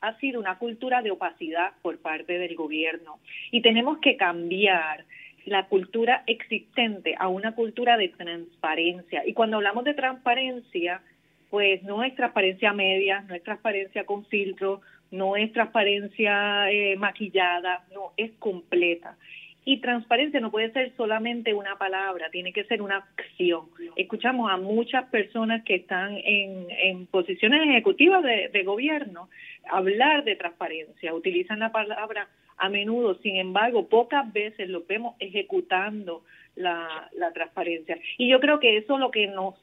ha 0.00 0.18
sido 0.18 0.40
una 0.40 0.58
cultura 0.58 1.02
de 1.02 1.10
opacidad 1.10 1.72
por 1.82 1.98
parte 1.98 2.38
del 2.38 2.54
gobierno 2.56 3.18
y 3.50 3.62
tenemos 3.62 3.98
que 3.98 4.16
cambiar 4.16 5.04
la 5.46 5.66
cultura 5.66 6.22
existente 6.26 7.14
a 7.18 7.28
una 7.28 7.54
cultura 7.54 7.96
de 7.96 8.08
transparencia. 8.08 9.26
Y 9.26 9.32
cuando 9.32 9.56
hablamos 9.56 9.84
de 9.84 9.94
transparencia, 9.94 11.02
pues 11.48 11.82
no 11.82 12.04
es 12.04 12.14
transparencia 12.14 12.72
media, 12.72 13.22
no 13.22 13.34
es 13.34 13.42
transparencia 13.42 14.04
con 14.04 14.24
filtro, 14.26 14.80
no 15.10 15.36
es 15.36 15.52
transparencia 15.52 16.70
eh, 16.70 16.96
maquillada, 16.96 17.84
no, 17.92 18.12
es 18.16 18.30
completa. 18.38 19.16
Y 19.64 19.80
transparencia 19.80 20.40
no 20.40 20.50
puede 20.50 20.72
ser 20.72 20.92
solamente 20.96 21.52
una 21.52 21.76
palabra, 21.76 22.30
tiene 22.30 22.52
que 22.52 22.64
ser 22.64 22.80
una 22.80 22.96
acción. 22.96 23.66
Escuchamos 23.94 24.50
a 24.50 24.56
muchas 24.56 25.04
personas 25.10 25.62
que 25.64 25.74
están 25.76 26.16
en, 26.16 26.66
en 26.70 27.06
posiciones 27.06 27.68
ejecutivas 27.68 28.22
de, 28.22 28.48
de 28.48 28.62
gobierno 28.64 29.28
hablar 29.68 30.24
de 30.24 30.36
transparencia, 30.36 31.14
utilizan 31.14 31.58
la 31.60 31.72
palabra 31.72 32.28
a 32.56 32.68
menudo, 32.68 33.14
sin 33.22 33.36
embargo, 33.36 33.88
pocas 33.88 34.30
veces 34.32 34.68
lo 34.68 34.84
vemos 34.84 35.16
ejecutando 35.18 36.22
la, 36.56 37.08
la 37.16 37.32
transparencia. 37.32 37.98
Y 38.18 38.28
yo 38.28 38.38
creo 38.40 38.60
que 38.60 38.76
eso 38.76 38.94
es 38.94 39.00
lo 39.00 39.10
que 39.10 39.26
nos, 39.28 39.54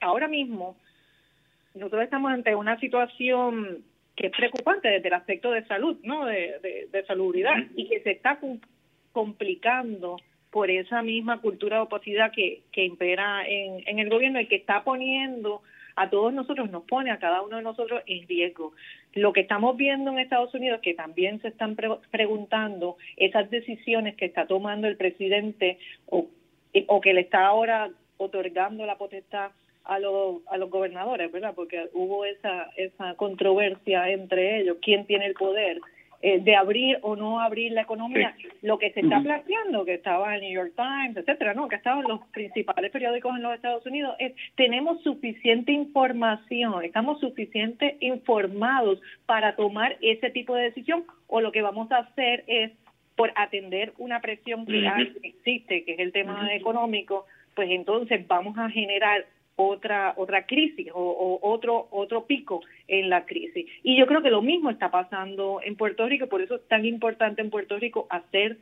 ahora 0.00 0.28
mismo, 0.28 0.76
nosotros 1.74 2.02
estamos 2.02 2.32
ante 2.32 2.54
una 2.54 2.78
situación 2.80 3.84
que 4.16 4.28
es 4.28 4.32
preocupante 4.32 4.88
desde 4.88 5.08
el 5.08 5.14
aspecto 5.14 5.52
de 5.52 5.64
salud, 5.66 5.98
¿no? 6.02 6.26
De, 6.26 6.88
de, 6.90 7.04
salubridad 7.06 7.54
y 7.76 7.86
que 7.88 8.00
se 8.00 8.12
está 8.12 8.40
complicando 9.18 10.18
por 10.52 10.70
esa 10.70 11.02
misma 11.02 11.40
cultura 11.40 11.78
de 11.78 11.82
opacidad 11.82 12.30
que, 12.30 12.62
impera 12.84 13.42
en, 13.44 13.98
el 13.98 14.08
gobierno 14.08 14.40
y 14.40 14.46
que 14.46 14.54
está 14.54 14.84
poniendo 14.84 15.60
a 15.96 16.08
todos 16.08 16.32
nosotros, 16.32 16.70
nos 16.70 16.84
pone 16.84 17.10
a 17.10 17.18
cada 17.18 17.42
uno 17.42 17.56
de 17.56 17.64
nosotros 17.64 18.00
en 18.06 18.28
riesgo. 18.28 18.74
Lo 19.14 19.32
que 19.32 19.40
estamos 19.40 19.76
viendo 19.76 20.12
en 20.12 20.20
Estados 20.20 20.54
Unidos, 20.54 20.78
que 20.82 20.94
también 20.94 21.42
se 21.42 21.48
están 21.48 21.74
preguntando 22.12 22.96
esas 23.16 23.50
decisiones 23.50 24.14
que 24.14 24.26
está 24.26 24.46
tomando 24.46 24.86
el 24.86 24.96
presidente 24.96 25.80
o, 26.06 26.28
o 26.86 27.00
que 27.00 27.14
le 27.14 27.22
está 27.22 27.44
ahora 27.44 27.90
otorgando 28.18 28.86
la 28.86 28.98
potestad 28.98 29.50
a 29.82 29.98
los, 29.98 30.42
a 30.46 30.58
los 30.58 30.70
gobernadores, 30.70 31.32
¿verdad? 31.32 31.54
Porque 31.56 31.88
hubo 31.92 32.24
esa, 32.24 32.70
esa 32.76 33.16
controversia 33.16 34.10
entre 34.10 34.60
ellos, 34.60 34.76
quién 34.80 35.06
tiene 35.06 35.26
el 35.26 35.34
poder 35.34 35.80
eh, 36.20 36.40
de 36.40 36.56
abrir 36.56 36.98
o 37.02 37.14
no 37.14 37.40
abrir 37.40 37.70
la 37.72 37.82
economía. 37.82 38.34
Lo 38.62 38.78
que 38.78 38.90
se 38.92 39.00
está 39.00 39.20
planteando, 39.20 39.84
que 39.84 39.94
estaba 39.94 40.34
en 40.34 40.42
New 40.42 40.52
York 40.52 40.72
Times, 40.74 41.16
etcétera, 41.16 41.54
¿no? 41.54 41.68
Que 41.68 41.76
estaban 41.76 42.04
los 42.08 42.20
principales 42.28 42.90
periódicos 42.90 43.36
en 43.36 43.42
los 43.42 43.54
Estados 43.54 43.86
Unidos, 43.86 44.16
es 44.18 44.32
tenemos 44.56 45.00
suficiente 45.02 45.70
información, 45.70 46.84
estamos 46.84 47.20
suficiente 47.20 47.98
informados 48.00 49.00
para 49.26 49.54
tomar 49.54 49.96
ese 50.00 50.30
tipo 50.30 50.56
de 50.56 50.64
decisión 50.64 51.04
o 51.28 51.40
lo 51.40 51.52
que 51.52 51.62
vamos 51.62 51.90
a 51.92 51.98
hacer 51.98 52.42
es 52.48 52.72
por 53.14 53.32
atender 53.36 53.92
una 53.98 54.20
presión 54.20 54.66
que 54.66 54.86
existe, 55.22 55.84
que 55.84 55.92
es 55.92 55.98
el 55.98 56.12
tema 56.12 56.52
económico, 56.54 57.26
pues 57.54 57.70
entonces 57.70 58.26
vamos 58.26 58.56
a 58.58 58.70
generar 58.70 59.24
otra 59.58 60.14
otra 60.16 60.46
crisis 60.46 60.86
o, 60.94 61.40
otro 61.42 61.88
otro 61.90 62.26
pico 62.26 62.62
en 62.86 63.10
la 63.10 63.26
crisis. 63.26 63.66
Y 63.82 63.98
yo 63.98 64.06
creo 64.06 64.22
que 64.22 64.30
lo 64.30 64.40
mismo 64.40 64.70
está 64.70 64.90
pasando 64.90 65.60
en 65.64 65.76
Puerto 65.76 66.06
Rico 66.06 66.28
por 66.28 66.40
eso 66.40 66.54
es 66.54 66.68
tan 66.68 66.86
importante 66.86 67.42
en 67.42 67.50
Puerto 67.50 67.76
Rico 67.76 68.06
hacer 68.08 68.56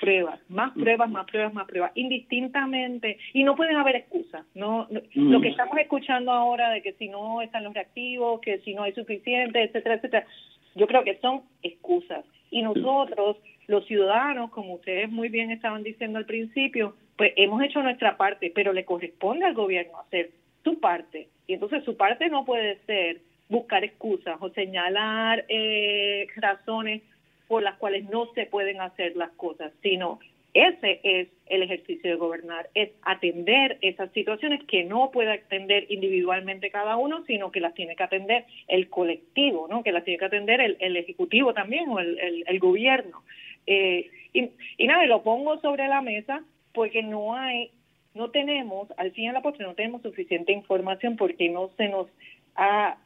pruebas 0.00 0.40
más 0.48 0.72
pruebas 0.72 1.08
más 1.08 1.26
pruebas 1.26 1.54
más 1.54 1.68
pruebas 1.68 1.92
indistintamente. 1.94 3.18
Y 3.32 3.44
no 3.44 3.54
pueden 3.54 3.76
haber 3.76 3.94
excusas 3.94 4.44
no 4.54 4.88
lo 5.14 5.40
que 5.40 5.48
estamos 5.48 5.78
escuchando 5.78 6.32
ahora 6.32 6.70
de 6.70 6.82
que 6.82 6.94
si 6.94 7.08
no 7.08 7.42
están 7.42 7.62
los 7.62 7.72
reactivos 7.72 8.40
que 8.40 8.58
si 8.58 8.74
no 8.74 8.82
hay 8.82 8.92
suficiente 8.92 9.62
etcétera 9.62 9.94
etcétera 9.94 10.26
yo 10.74 10.86
creo 10.88 11.04
que 11.04 11.18
son 11.18 11.42
excusas. 11.62 12.24
Y 12.50 12.62
nosotros 12.62 13.36
los 13.68 13.86
ciudadanos 13.86 14.50
como 14.50 14.74
ustedes 14.74 15.08
muy 15.08 15.28
bien 15.28 15.52
estaban 15.52 15.84
diciendo 15.84 16.18
al 16.18 16.26
principio 16.26 16.96
pues 17.20 17.34
hemos 17.36 17.62
hecho 17.62 17.82
nuestra 17.82 18.16
parte, 18.16 18.50
pero 18.54 18.72
le 18.72 18.86
corresponde 18.86 19.44
al 19.44 19.52
gobierno 19.52 20.00
hacer 20.00 20.30
su 20.64 20.80
parte. 20.80 21.28
Y 21.46 21.54
entonces 21.54 21.84
su 21.84 21.96
parte 21.96 22.28
no 22.28 22.44
puede 22.44 22.78
ser 22.86 23.20
buscar 23.48 23.84
excusas 23.84 24.36
o 24.40 24.50
señalar 24.50 25.44
eh, 25.48 26.26
razones 26.36 27.02
por 27.48 27.62
las 27.62 27.76
cuales 27.78 28.08
no 28.08 28.32
se 28.34 28.46
pueden 28.46 28.80
hacer 28.80 29.16
las 29.16 29.30
cosas, 29.32 29.72
sino 29.82 30.20
ese 30.54 31.00
es 31.02 31.28
el 31.46 31.62
ejercicio 31.62 32.10
de 32.10 32.16
gobernar, 32.16 32.68
es 32.74 32.90
atender 33.02 33.78
esas 33.82 34.10
situaciones 34.12 34.62
que 34.64 34.84
no 34.84 35.10
puede 35.12 35.32
atender 35.32 35.86
individualmente 35.90 36.70
cada 36.70 36.96
uno, 36.96 37.24
sino 37.26 37.52
que 37.52 37.60
las 37.60 37.74
tiene 37.74 37.94
que 37.94 38.02
atender 38.02 38.44
el 38.66 38.88
colectivo, 38.88 39.68
¿no? 39.68 39.82
que 39.82 39.92
las 39.92 40.04
tiene 40.04 40.18
que 40.18 40.24
atender 40.24 40.60
el, 40.60 40.76
el 40.80 40.96
ejecutivo 40.96 41.54
también 41.54 41.88
o 41.88 42.00
el, 42.00 42.44
el, 42.46 42.58
gobierno. 42.58 43.22
Eh, 43.66 44.10
y, 44.32 44.50
y 44.76 44.86
nada, 44.86 45.06
lo 45.06 45.22
pongo 45.22 45.60
sobre 45.60 45.86
la 45.86 46.02
mesa 46.02 46.42
porque 46.72 47.02
no 47.02 47.36
hay, 47.36 47.70
no 48.14 48.30
tenemos, 48.30 48.88
al 48.96 49.12
fin 49.12 49.24
y 49.24 49.28
al 49.28 49.34
la 49.34 49.42
postre, 49.42 49.66
no 49.66 49.74
tenemos 49.74 50.02
suficiente 50.02 50.52
información 50.52 51.16
porque 51.16 51.48
no 51.48 51.70
se 51.76 51.88
nos 51.88 52.08
ha, 52.56 52.96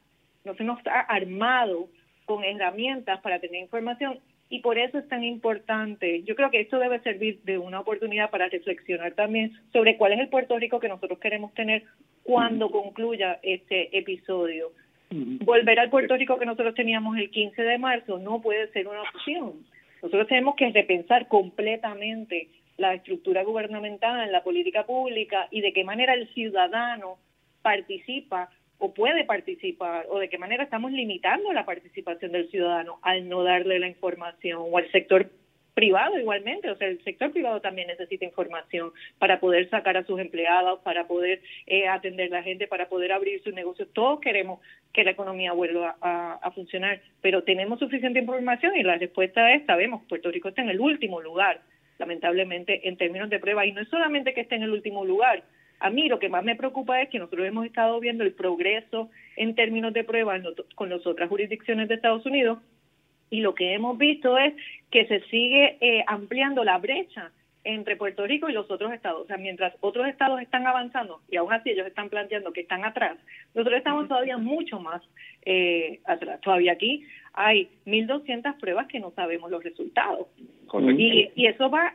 no 0.44 0.54
se 0.54 0.64
nos 0.64 0.78
ha 0.86 1.00
armado 1.00 1.88
con 2.24 2.42
herramientas 2.44 3.20
para 3.20 3.38
tener 3.38 3.60
información 3.60 4.18
y 4.48 4.60
por 4.60 4.78
eso 4.78 4.98
es 4.98 5.08
tan 5.08 5.24
importante. 5.24 6.22
Yo 6.22 6.36
creo 6.36 6.50
que 6.50 6.60
esto 6.60 6.78
debe 6.78 7.00
servir 7.00 7.40
de 7.42 7.58
una 7.58 7.80
oportunidad 7.80 8.30
para 8.30 8.48
reflexionar 8.48 9.12
también 9.12 9.52
sobre 9.72 9.96
cuál 9.96 10.12
es 10.12 10.20
el 10.20 10.28
Puerto 10.28 10.58
Rico 10.58 10.80
que 10.80 10.88
nosotros 10.88 11.18
queremos 11.18 11.52
tener 11.54 11.82
cuando 12.22 12.70
concluya 12.70 13.38
este 13.42 13.96
episodio. 13.96 14.72
Volver 15.10 15.78
al 15.78 15.90
Puerto 15.90 16.16
Rico 16.16 16.38
que 16.38 16.46
nosotros 16.46 16.74
teníamos 16.74 17.16
el 17.18 17.30
15 17.30 17.62
de 17.62 17.78
marzo 17.78 18.18
no 18.18 18.40
puede 18.40 18.68
ser 18.72 18.88
una 18.88 19.02
opción. 19.02 19.52
Nosotros 20.02 20.28
tenemos 20.28 20.56
que 20.56 20.70
repensar 20.70 21.28
completamente 21.28 22.48
la 22.76 22.94
estructura 22.94 23.44
gubernamental, 23.44 24.30
la 24.30 24.42
política 24.42 24.84
pública 24.84 25.48
y 25.50 25.60
de 25.60 25.72
qué 25.72 25.84
manera 25.84 26.14
el 26.14 26.28
ciudadano 26.34 27.18
participa 27.62 28.50
o 28.78 28.92
puede 28.92 29.24
participar 29.24 30.06
o 30.08 30.18
de 30.18 30.28
qué 30.28 30.38
manera 30.38 30.64
estamos 30.64 30.92
limitando 30.92 31.52
la 31.52 31.64
participación 31.64 32.32
del 32.32 32.50
ciudadano 32.50 32.98
al 33.02 33.28
no 33.28 33.42
darle 33.42 33.78
la 33.78 33.88
información 33.88 34.60
o 34.60 34.76
al 34.76 34.90
sector 34.90 35.30
privado 35.74 36.18
igualmente, 36.18 36.70
o 36.70 36.76
sea, 36.76 36.86
el 36.86 37.02
sector 37.02 37.32
privado 37.32 37.60
también 37.60 37.88
necesita 37.88 38.24
información 38.24 38.92
para 39.18 39.40
poder 39.40 39.68
sacar 39.70 39.96
a 39.96 40.04
sus 40.04 40.20
empleados, 40.20 40.80
para 40.80 41.08
poder 41.08 41.42
eh, 41.66 41.88
atender 41.88 42.32
a 42.32 42.38
la 42.38 42.42
gente, 42.44 42.68
para 42.68 42.88
poder 42.88 43.10
abrir 43.10 43.42
sus 43.42 43.52
negocios. 43.52 43.88
Todos 43.92 44.20
queremos 44.20 44.60
que 44.92 45.02
la 45.02 45.10
economía 45.10 45.52
vuelva 45.52 45.96
a, 46.00 46.34
a, 46.34 46.50
funcionar, 46.52 47.00
pero 47.20 47.42
tenemos 47.42 47.80
suficiente 47.80 48.20
información 48.20 48.76
y 48.76 48.84
la 48.84 48.96
respuesta 48.96 49.52
es, 49.52 49.66
sabemos, 49.66 50.04
Puerto 50.08 50.30
Rico 50.30 50.48
está 50.48 50.62
en 50.62 50.70
el 50.70 50.80
último 50.80 51.20
lugar 51.20 51.60
lamentablemente, 52.04 52.86
en 52.86 52.96
términos 52.96 53.30
de 53.30 53.38
prueba. 53.38 53.64
Y 53.66 53.72
no 53.72 53.80
es 53.80 53.88
solamente 53.88 54.34
que 54.34 54.42
esté 54.42 54.56
en 54.56 54.62
el 54.62 54.70
último 54.70 55.04
lugar. 55.04 55.42
A 55.80 55.90
mí 55.90 56.08
lo 56.08 56.18
que 56.18 56.28
más 56.28 56.44
me 56.44 56.54
preocupa 56.54 57.00
es 57.00 57.08
que 57.08 57.18
nosotros 57.18 57.46
hemos 57.46 57.66
estado 57.66 57.98
viendo 57.98 58.24
el 58.24 58.32
progreso 58.32 59.10
en 59.36 59.54
términos 59.54 59.92
de 59.92 60.04
prueba 60.04 60.38
con 60.74 60.88
las 60.90 61.06
otras 61.06 61.28
jurisdicciones 61.28 61.88
de 61.88 61.94
Estados 61.94 62.24
Unidos 62.26 62.58
y 63.30 63.40
lo 63.40 63.54
que 63.54 63.74
hemos 63.74 63.98
visto 63.98 64.38
es 64.38 64.54
que 64.90 65.06
se 65.06 65.20
sigue 65.22 65.76
eh, 65.80 66.04
ampliando 66.06 66.62
la 66.62 66.78
brecha 66.78 67.32
entre 67.64 67.96
Puerto 67.96 68.26
Rico 68.26 68.48
y 68.48 68.52
los 68.52 68.70
otros 68.70 68.92
estados. 68.92 69.22
O 69.22 69.26
sea, 69.26 69.38
mientras 69.38 69.74
otros 69.80 70.06
estados 70.06 70.40
están 70.40 70.66
avanzando 70.66 71.20
y 71.28 71.36
aún 71.36 71.52
así 71.52 71.70
ellos 71.70 71.86
están 71.86 72.10
planteando 72.10 72.52
que 72.52 72.60
están 72.60 72.84
atrás, 72.84 73.18
nosotros 73.54 73.78
estamos 73.78 74.06
todavía 74.06 74.36
mucho 74.36 74.78
más 74.78 75.02
eh, 75.44 76.00
atrás. 76.04 76.40
Todavía 76.42 76.72
aquí 76.72 77.04
hay 77.34 77.68
1.200 77.84 78.58
pruebas 78.58 78.86
que 78.86 79.00
no 79.00 79.10
sabemos 79.10 79.50
los 79.50 79.62
resultados. 79.62 80.28
Y, 80.96 81.30
y, 81.36 81.46
eso 81.46 81.70
va 81.70 81.94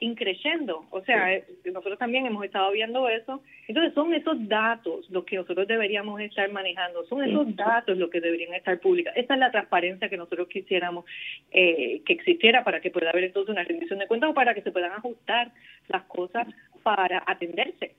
increciendo. 0.00 0.84
O 0.90 1.00
sea, 1.02 1.32
eh, 1.34 1.44
nosotros 1.72 1.98
también 1.98 2.26
hemos 2.26 2.44
estado 2.44 2.70
viendo 2.72 3.08
eso. 3.08 3.42
Entonces, 3.66 3.94
son 3.94 4.12
esos 4.12 4.36
datos 4.48 5.08
los 5.08 5.24
que 5.24 5.36
nosotros 5.36 5.66
deberíamos 5.66 6.20
estar 6.20 6.50
manejando, 6.52 7.06
son 7.06 7.24
esos 7.24 7.56
datos 7.56 7.96
los 7.96 8.10
que 8.10 8.20
deberían 8.20 8.52
estar 8.52 8.80
públicos. 8.80 9.12
Esa 9.16 9.34
es 9.34 9.40
la 9.40 9.50
transparencia 9.50 10.10
que 10.10 10.18
nosotros 10.18 10.48
quisiéramos 10.48 11.06
eh, 11.52 12.02
que 12.04 12.12
existiera 12.12 12.64
para 12.64 12.80
que 12.80 12.90
pueda 12.90 13.10
haber 13.10 13.24
entonces 13.24 13.50
una 13.50 13.64
rendición 13.64 13.98
de 13.98 14.06
cuentas 14.06 14.30
o 14.30 14.34
para 14.34 14.52
que 14.52 14.62
se 14.62 14.72
puedan 14.72 14.92
ajustar 14.92 15.52
las 15.88 16.02
cosas 16.04 16.46
para 16.82 17.22
atenderse. 17.26 17.94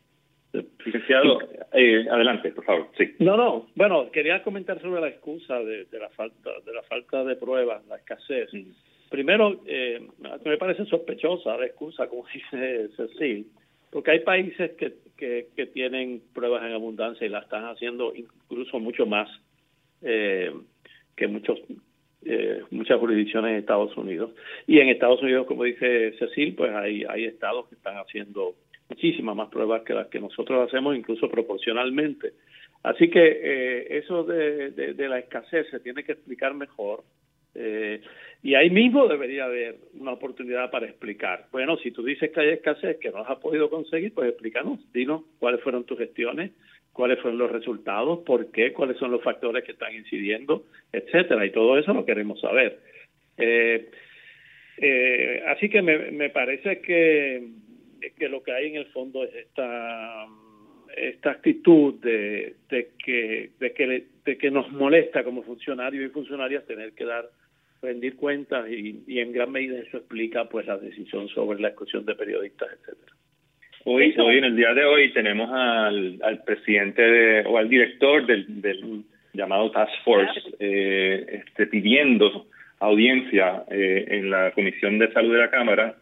Licenciado, 0.52 1.40
eh, 1.74 2.08
adelante, 2.10 2.52
por 2.52 2.64
favor. 2.66 2.88
Sí. 2.98 3.14
No, 3.20 3.38
no. 3.38 3.68
Bueno, 3.76 4.10
quería 4.12 4.42
comentar 4.42 4.82
sobre 4.82 5.02
la 5.02 5.10
excusa 5.10 5.60
de, 5.60 5.86
la 5.92 6.10
falta 6.10 6.50
de 6.66 6.74
la 6.74 6.82
falta 6.84 7.24
de 7.24 7.36
pruebas, 7.36 7.86
la 7.88 7.98
escasez. 7.98 8.50
Primero, 9.10 9.62
eh, 9.66 10.08
me 10.46 10.58
parece 10.58 10.86
sospechosa 10.86 11.58
la 11.58 11.68
excusa, 11.68 12.08
como 12.08 12.26
dice 12.34 12.90
Cecil, 12.96 13.48
porque 13.92 14.12
hay 14.12 14.20
países 14.22 14.72
que, 14.72 14.94
que, 15.18 15.50
que 15.56 15.66
tienen 15.68 16.22
pruebas 16.34 16.64
en 16.64 16.74
abundancia 16.74 17.28
y 17.28 17.30
la 17.30 17.40
están 17.40 17.66
haciendo 17.66 18.14
incluso 18.16 18.80
mucho 18.80 19.06
más 19.06 19.30
eh, 20.02 20.52
que 21.16 21.28
muchos 21.28 21.60
eh, 22.26 22.64
muchas 22.72 23.00
jurisdicciones 23.00 23.52
en 23.52 23.58
Estados 23.60 23.96
Unidos. 23.96 24.32
Y 24.68 24.80
en 24.80 24.90
Estados 24.90 25.22
Unidos, 25.22 25.48
como 25.48 25.64
dice 25.64 26.14
Cecil, 26.20 26.56
pues 26.56 26.72
hay, 26.74 27.04
hay 27.08 27.26
estados 27.26 27.68
que 27.70 27.76
están 27.76 27.98
haciendo 27.98 28.56
muchísimas 28.90 29.36
más 29.36 29.50
pruebas 29.50 29.84
que 29.84 29.94
las 29.94 30.08
que 30.08 30.20
nosotros 30.20 30.68
hacemos, 30.68 30.96
incluso 30.96 31.30
proporcionalmente. 31.30 32.34
Así 32.84 33.10
que 33.10 33.20
eh, 33.22 33.98
eso 33.98 34.24
de, 34.24 34.94
la 34.98 35.20
escasez 35.20 35.68
se 35.70 35.80
tiene 35.80 36.04
que 36.04 36.14
explicar 36.14 36.54
mejor. 36.54 37.04
Eh, 37.56 38.02
y 38.42 38.56
ahí 38.56 38.70
mismo 38.70 39.08
debería 39.08 39.46
haber 39.46 39.78
una 40.00 40.14
oportunidad 40.14 40.72
para 40.72 40.86
explicar. 40.86 41.48
Bueno, 41.52 41.78
si 41.78 41.92
tú 41.92 42.04
dices 42.04 42.32
que 42.32 42.40
hay 42.40 42.50
escasez, 42.50 42.98
que 42.98 43.10
no 43.10 43.20
has 43.20 43.40
podido 43.40 43.70
conseguir, 43.70 44.14
pues 44.14 44.30
explícanos, 44.30 44.80
dinos 44.94 45.24
cuáles 45.40 45.62
fueron 45.62 45.84
tus 45.84 45.98
gestiones, 45.98 46.52
cuáles 46.94 47.20
fueron 47.20 47.38
los 47.38 47.52
resultados, 47.52 48.20
por 48.26 48.52
qué, 48.52 48.72
cuáles 48.72 48.98
son 48.98 49.12
los 49.12 49.22
factores 49.24 49.64
que 49.64 49.74
están 49.74 49.94
incidiendo, 49.94 50.66
etcétera, 50.92 51.46
y 51.46 51.52
todo 51.52 51.78
eso 51.78 51.94
lo 51.94 52.06
queremos 52.06 52.40
saber. 52.40 52.80
Eh, 53.38 53.90
eh, 54.78 55.44
así 55.48 55.70
que 55.70 55.82
me, 55.82 56.12
me 56.12 56.30
parece 56.30 56.80
que, 56.80 57.46
que 58.18 58.30
lo 58.30 58.44
que 58.44 58.52
hay 58.52 58.68
en 58.68 58.76
el 58.76 58.86
fondo 58.88 59.24
es 59.24 59.34
esta 59.36 60.26
esta 60.96 61.32
actitud 61.32 61.96
de, 62.02 62.56
de 62.70 62.90
que 63.04 63.52
de 63.60 63.74
que 63.74 64.06
de 64.26 64.38
que 64.38 64.52
nos 64.52 64.72
molesta 64.72 65.24
como 65.24 65.44
funcionarios 65.44 66.06
y 66.06 66.14
funcionarias 66.14 66.66
tener 66.66 66.94
que 66.94 67.06
dar 67.06 67.30
rendir 67.82 68.16
cuentas 68.16 68.70
y, 68.70 69.04
y 69.08 69.20
en 69.20 69.32
gran 69.32 69.52
medida 69.52 69.80
eso 69.80 69.98
explica 69.98 70.50
pues 70.50 70.66
la 70.68 70.78
decisión 70.78 71.28
sobre 71.30 71.60
la 71.60 71.70
exclusión 71.70 72.06
de 72.06 72.16
periodistas 72.16 72.70
etcétera. 72.74 73.14
Hoy 73.86 74.14
hoy 74.18 74.38
en 74.38 74.44
el 74.44 74.56
día 74.56 74.74
de 74.74 74.84
hoy 74.84 75.14
tenemos 75.14 75.50
al, 75.52 76.20
al 76.22 76.44
presidente 76.44 77.46
o 77.46 77.58
al 77.58 77.70
director 77.70 78.26
del, 78.26 78.62
del 78.62 79.04
llamado 79.34 79.72
Task 79.72 79.94
Force 80.04 80.42
eh, 80.60 81.44
este, 81.46 81.68
pidiendo 81.68 82.48
audiencia 82.80 83.64
eh, 83.70 84.06
en 84.10 84.30
la 84.30 84.52
Comisión 84.52 85.00
de 85.00 85.12
Salud 85.12 85.34
de 85.34 85.40
la 85.40 85.52
Cámara, 85.52 85.96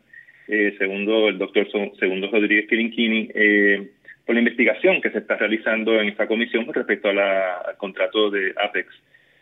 eh, 0.48 0.76
segundo 0.78 1.30
el 1.30 1.38
doctor 1.38 1.68
Segundo 2.00 2.30
Rodríguez 2.32 2.68
Quirinquini, 2.68 3.30
eh, 3.34 3.90
por 4.26 4.36
la 4.36 4.42
investigación 4.42 5.02
que 5.02 5.10
se 5.10 5.20
está 5.20 5.38
realizando 5.38 6.00
en 6.00 6.10
esta 6.10 6.28
comisión 6.28 6.66
con 6.66 6.74
respecto 6.74 7.10
a 7.10 7.14
la, 7.14 7.58
al 7.60 7.78
contrato 7.78 8.30
de 8.30 8.54
Apex. 8.62 8.88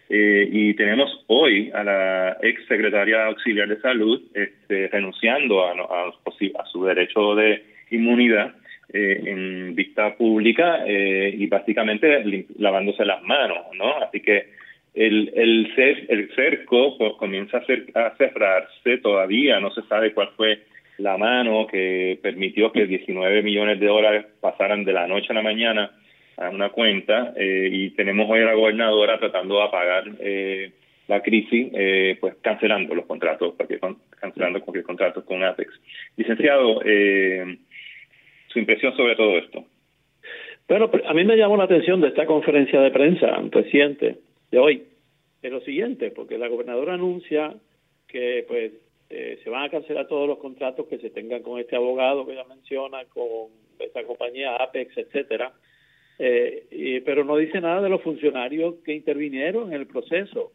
Eh, 0.08 0.48
y 0.52 0.74
tenemos 0.76 1.24
hoy 1.26 1.72
a 1.74 1.84
la 1.84 2.38
ex 2.44 2.64
secretaria 2.68 3.26
auxiliar 3.26 3.68
de 3.68 3.82
salud 3.82 4.22
este, 4.36 4.88
renunciando 4.90 5.66
a, 5.66 5.72
a, 5.72 6.10
a, 6.10 6.66
su 6.72 6.86
derecho 6.86 7.34
de 7.34 7.64
inmunidad 7.90 8.54
eh, 8.94 9.24
en 9.26 9.74
vista 9.74 10.16
pública 10.16 10.84
eh, 10.86 11.34
y 11.36 11.48
básicamente 11.48 12.24
lavándose 12.60 13.04
las 13.04 13.24
manos, 13.24 13.66
¿no? 13.76 13.98
Así 13.98 14.22
que 14.22 14.50
el, 14.94 15.32
el, 15.36 15.74
el 16.08 16.30
cerco 16.36 17.18
comienza 17.18 17.58
a, 17.58 17.66
cer 17.66 17.86
a 17.96 18.16
cerrarse 18.16 19.00
todavía, 19.00 19.60
no 19.60 19.72
se 19.72 19.82
sabe 19.84 20.14
cuál 20.14 20.30
fue 20.38 20.60
la 20.98 21.18
mano 21.18 21.68
que 21.68 22.20
permitió 22.22 22.72
que 22.72 22.86
19 22.86 23.44
millones 23.44 23.80
de 23.80 23.88
dólares 23.88 24.26
pasaran 24.40 24.84
de 24.86 24.94
la 24.94 25.08
noche 25.08 25.28
a 25.30 25.34
la 25.34 25.42
mañana 25.42 25.92
a 26.38 26.50
una 26.50 26.70
cuenta 26.70 27.34
eh, 27.36 27.70
y 27.72 27.90
tenemos 27.92 28.30
hoy 28.30 28.42
a 28.42 28.46
la 28.46 28.54
gobernadora 28.54 29.20
tratando 29.20 29.56
de 29.56 29.64
apagar 29.64 30.04
eh, 30.20 30.72
la 31.08 31.22
crisis, 31.22 31.70
eh, 31.74 32.18
pues 32.20 32.36
cancelando 32.42 32.96
los 32.96 33.06
contratos, 33.06 33.54
porque 33.56 33.80
cancelando 34.20 34.62
cualquier 34.62 34.86
contrato 34.86 35.24
con 35.24 35.44
Apex. 35.44 35.72
Licenciado, 36.18 36.82
eh, 36.84 37.58
su 38.48 38.60
impresión 38.60 38.96
sobre 38.96 39.16
todo 39.16 39.38
esto. 39.38 39.66
Bueno, 40.68 40.90
a 41.08 41.14
mí 41.14 41.24
me 41.24 41.38
llamó 41.38 41.58
la 41.58 41.66
atención 41.66 42.02
de 42.02 42.08
esta 42.08 42.26
conferencia 42.26 42.82
de 42.82 42.90
prensa 42.90 43.28
reciente 43.52 44.18
de 44.52 44.58
hoy 44.60 44.84
es 45.44 45.52
lo 45.52 45.62
siguiente, 45.62 46.10
porque 46.10 46.40
la 46.40 46.48
gobernadora 46.48 46.96
anuncia 46.96 47.54
que 48.08 48.46
pues 48.48 48.72
eh, 49.10 49.40
se 49.44 49.50
van 49.50 49.64
a 49.64 49.70
cancelar 49.70 50.08
todos 50.08 50.28
los 50.28 50.40
contratos 50.40 50.88
que 50.88 50.98
se 50.98 51.10
tengan 51.10 51.44
con 51.44 51.60
este 51.60 51.76
abogado 51.76 52.26
que 52.26 52.34
ella 52.34 52.46
menciona, 52.46 53.06
con 53.06 53.50
esta 53.80 54.04
compañía 54.04 54.56
Apex, 54.56 54.98
etcétera, 54.98 55.54
eh, 56.18 56.66
y, 56.72 57.00
pero 57.02 57.24
no 57.24 57.36
dice 57.38 57.60
nada 57.62 57.82
de 57.82 57.90
los 57.90 58.02
funcionarios 58.02 58.76
que 58.86 58.94
intervinieron 58.94 59.74
en 59.74 59.82
el 59.82 59.88
proceso. 59.88 60.52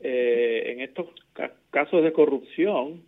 Eh, 0.00 0.72
en 0.72 0.80
estos 0.80 1.06
casos 1.70 2.02
de 2.02 2.12
corrupción, 2.12 3.02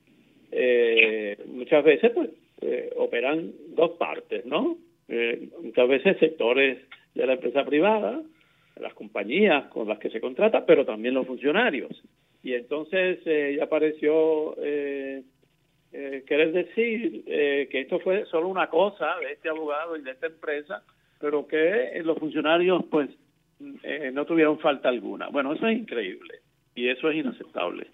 eh, 0.50 1.36
muchas 1.46 1.84
veces 1.84 2.10
pues 2.12 2.30
eh, 2.62 2.90
operan 2.96 3.52
dos 3.74 3.92
partes, 3.92 4.46
¿no? 4.46 4.78
Muchas 5.62 5.88
veces 5.88 6.16
sectores 6.18 6.78
de 7.14 7.26
la 7.26 7.34
empresa 7.34 7.64
privada, 7.64 8.20
las 8.80 8.94
compañías 8.94 9.66
con 9.66 9.86
las 9.88 9.98
que 9.98 10.10
se 10.10 10.20
contrata, 10.20 10.66
pero 10.66 10.84
también 10.84 11.14
los 11.14 11.26
funcionarios. 11.26 12.02
Y 12.46 12.54
entonces 12.54 13.18
eh, 13.24 13.56
ya 13.58 13.66
pareció 13.68 14.54
eh, 14.62 15.20
eh, 15.92 16.22
querer 16.28 16.52
decir 16.52 17.24
eh, 17.26 17.66
que 17.68 17.80
esto 17.80 17.98
fue 17.98 18.24
solo 18.26 18.46
una 18.46 18.68
cosa 18.68 19.16
de 19.18 19.32
este 19.32 19.48
abogado 19.48 19.96
y 19.96 20.02
de 20.02 20.12
esta 20.12 20.28
empresa, 20.28 20.84
pero 21.18 21.44
que 21.48 22.00
los 22.04 22.16
funcionarios 22.16 22.84
pues 22.88 23.10
eh, 23.82 24.12
no 24.14 24.24
tuvieron 24.26 24.60
falta 24.60 24.88
alguna. 24.88 25.26
Bueno, 25.26 25.54
eso 25.54 25.66
es 25.66 25.76
increíble 25.76 26.34
y 26.76 26.86
eso 26.86 27.10
es 27.10 27.16
inaceptable. 27.16 27.88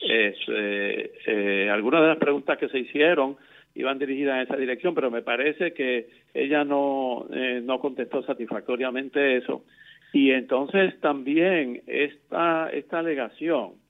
Es, 0.00 0.36
eh, 0.46 1.12
eh, 1.26 1.68
algunas 1.68 2.02
de 2.02 2.06
las 2.06 2.18
preguntas 2.18 2.56
que 2.56 2.68
se 2.68 2.78
hicieron 2.78 3.36
iban 3.74 3.98
dirigidas 3.98 4.36
en 4.36 4.42
esa 4.42 4.56
dirección, 4.56 4.94
pero 4.94 5.10
me 5.10 5.22
parece 5.22 5.72
que 5.72 6.08
ella 6.32 6.62
no, 6.62 7.26
eh, 7.32 7.60
no 7.64 7.80
contestó 7.80 8.22
satisfactoriamente 8.22 9.38
eso. 9.38 9.64
Y 10.12 10.30
entonces 10.30 11.00
también 11.00 11.82
esta, 11.88 12.70
esta 12.72 13.00
alegación 13.00 13.87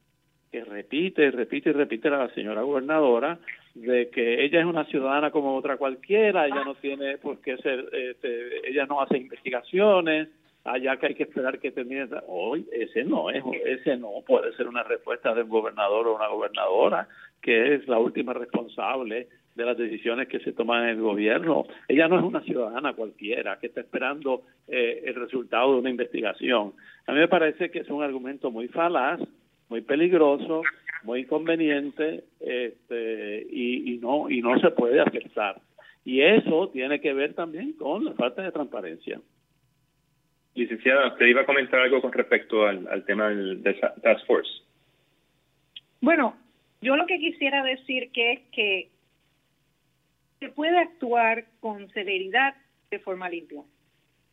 que 0.51 0.65
repite, 0.65 1.31
repite 1.31 1.71
y 1.71 1.73
repite 1.73 2.11
la 2.11 2.29
señora 2.31 2.63
gobernadora 2.63 3.39
de 3.75 4.09
que 4.09 4.45
ella 4.45 4.61
es 4.61 4.67
una 4.67 4.85
ciudadana 4.85 5.31
como 5.31 5.57
otra 5.57 5.77
cualquiera, 5.77 6.47
ella 6.47 6.65
no 6.65 6.75
tiene 6.75 7.19
por 7.19 7.41
qué 7.41 7.57
ser, 7.59 7.89
este, 7.93 8.69
ella 8.69 8.87
no 8.87 9.01
hace 9.01 9.19
investigaciones, 9.19 10.29
allá 10.65 10.97
que 10.97 11.07
hay 11.07 11.15
que 11.15 11.23
esperar 11.25 11.59
que 11.59 11.71
termine. 11.71 12.09
Hoy 12.27 12.67
ese 12.73 13.05
no 13.05 13.31
es, 13.31 13.45
ese 13.65 13.97
no 13.97 14.11
puede 14.27 14.53
ser 14.55 14.69
una 14.69 14.83
respuesta 14.83 15.35
de 15.35 15.43
un 15.43 15.49
gobernador 15.49 16.07
o 16.09 16.17
una 16.17 16.29
gobernadora 16.29 17.09
que 17.41 17.75
es 17.75 17.87
la 17.89 17.99
última 17.99 18.33
responsable 18.33 19.29
de 19.55 19.65
las 19.65 19.77
decisiones 19.77 20.29
que 20.29 20.39
se 20.41 20.53
toman 20.53 20.85
en 20.85 20.91
el 20.91 21.01
gobierno. 21.01 21.67
Ella 21.89 22.09
no 22.09 22.19
es 22.19 22.25
una 22.25 22.41
ciudadana 22.43 22.93
cualquiera 22.95 23.59
que 23.59 23.69
está 23.69 23.81
esperando 23.81 24.43
eh, 24.69 25.03
el 25.05 25.15
resultado 25.15 25.73
de 25.73 25.81
una 25.81 25.91
investigación. 25.91 26.75
A 27.07 27.13
mí 27.13 27.19
me 27.19 27.29
parece 27.29 27.71
que 27.71 27.81
es 27.81 27.89
un 27.91 28.03
argumento 28.03 28.51
muy 28.51 28.69
falaz, 28.69 29.21
muy 29.68 29.81
peligroso, 29.83 30.62
muy 31.02 31.20
inconveniente 31.20 32.24
este, 32.40 33.46
y, 33.50 33.94
y 33.94 33.98
no 33.98 34.31
y 34.31 34.40
no 34.40 34.59
se 34.61 34.70
puede 34.70 35.00
aceptar. 35.00 35.61
Y 36.04 36.22
eso 36.22 36.70
tiene 36.70 37.00
que 37.00 37.12
ver 37.12 37.35
también 37.35 37.74
con 37.74 38.04
la 38.04 38.14
falta 38.14 38.42
de 38.42 38.52
transparencia. 38.52 39.20
Licenciada, 40.54 41.09
usted 41.09 41.26
iba 41.26 41.42
a 41.42 41.46
comentar 41.46 41.81
algo 41.81 42.00
con 42.00 42.12
respecto 42.12 42.66
al, 42.66 42.88
al 42.88 43.04
tema 43.04 43.28
del, 43.28 43.62
del 43.62 43.78
Task 43.78 44.26
Force. 44.26 44.50
Bueno, 46.00 46.37
yo 46.81 46.96
lo 46.96 47.07
que 47.07 47.18
quisiera 47.18 47.62
decir 47.62 48.11
que 48.12 48.33
es 48.33 48.40
que 48.52 48.88
se 50.40 50.48
puede 50.48 50.78
actuar 50.78 51.44
con 51.61 51.88
celeridad 51.90 52.54
de 52.90 52.98
forma 53.00 53.28
limpia. 53.28 53.62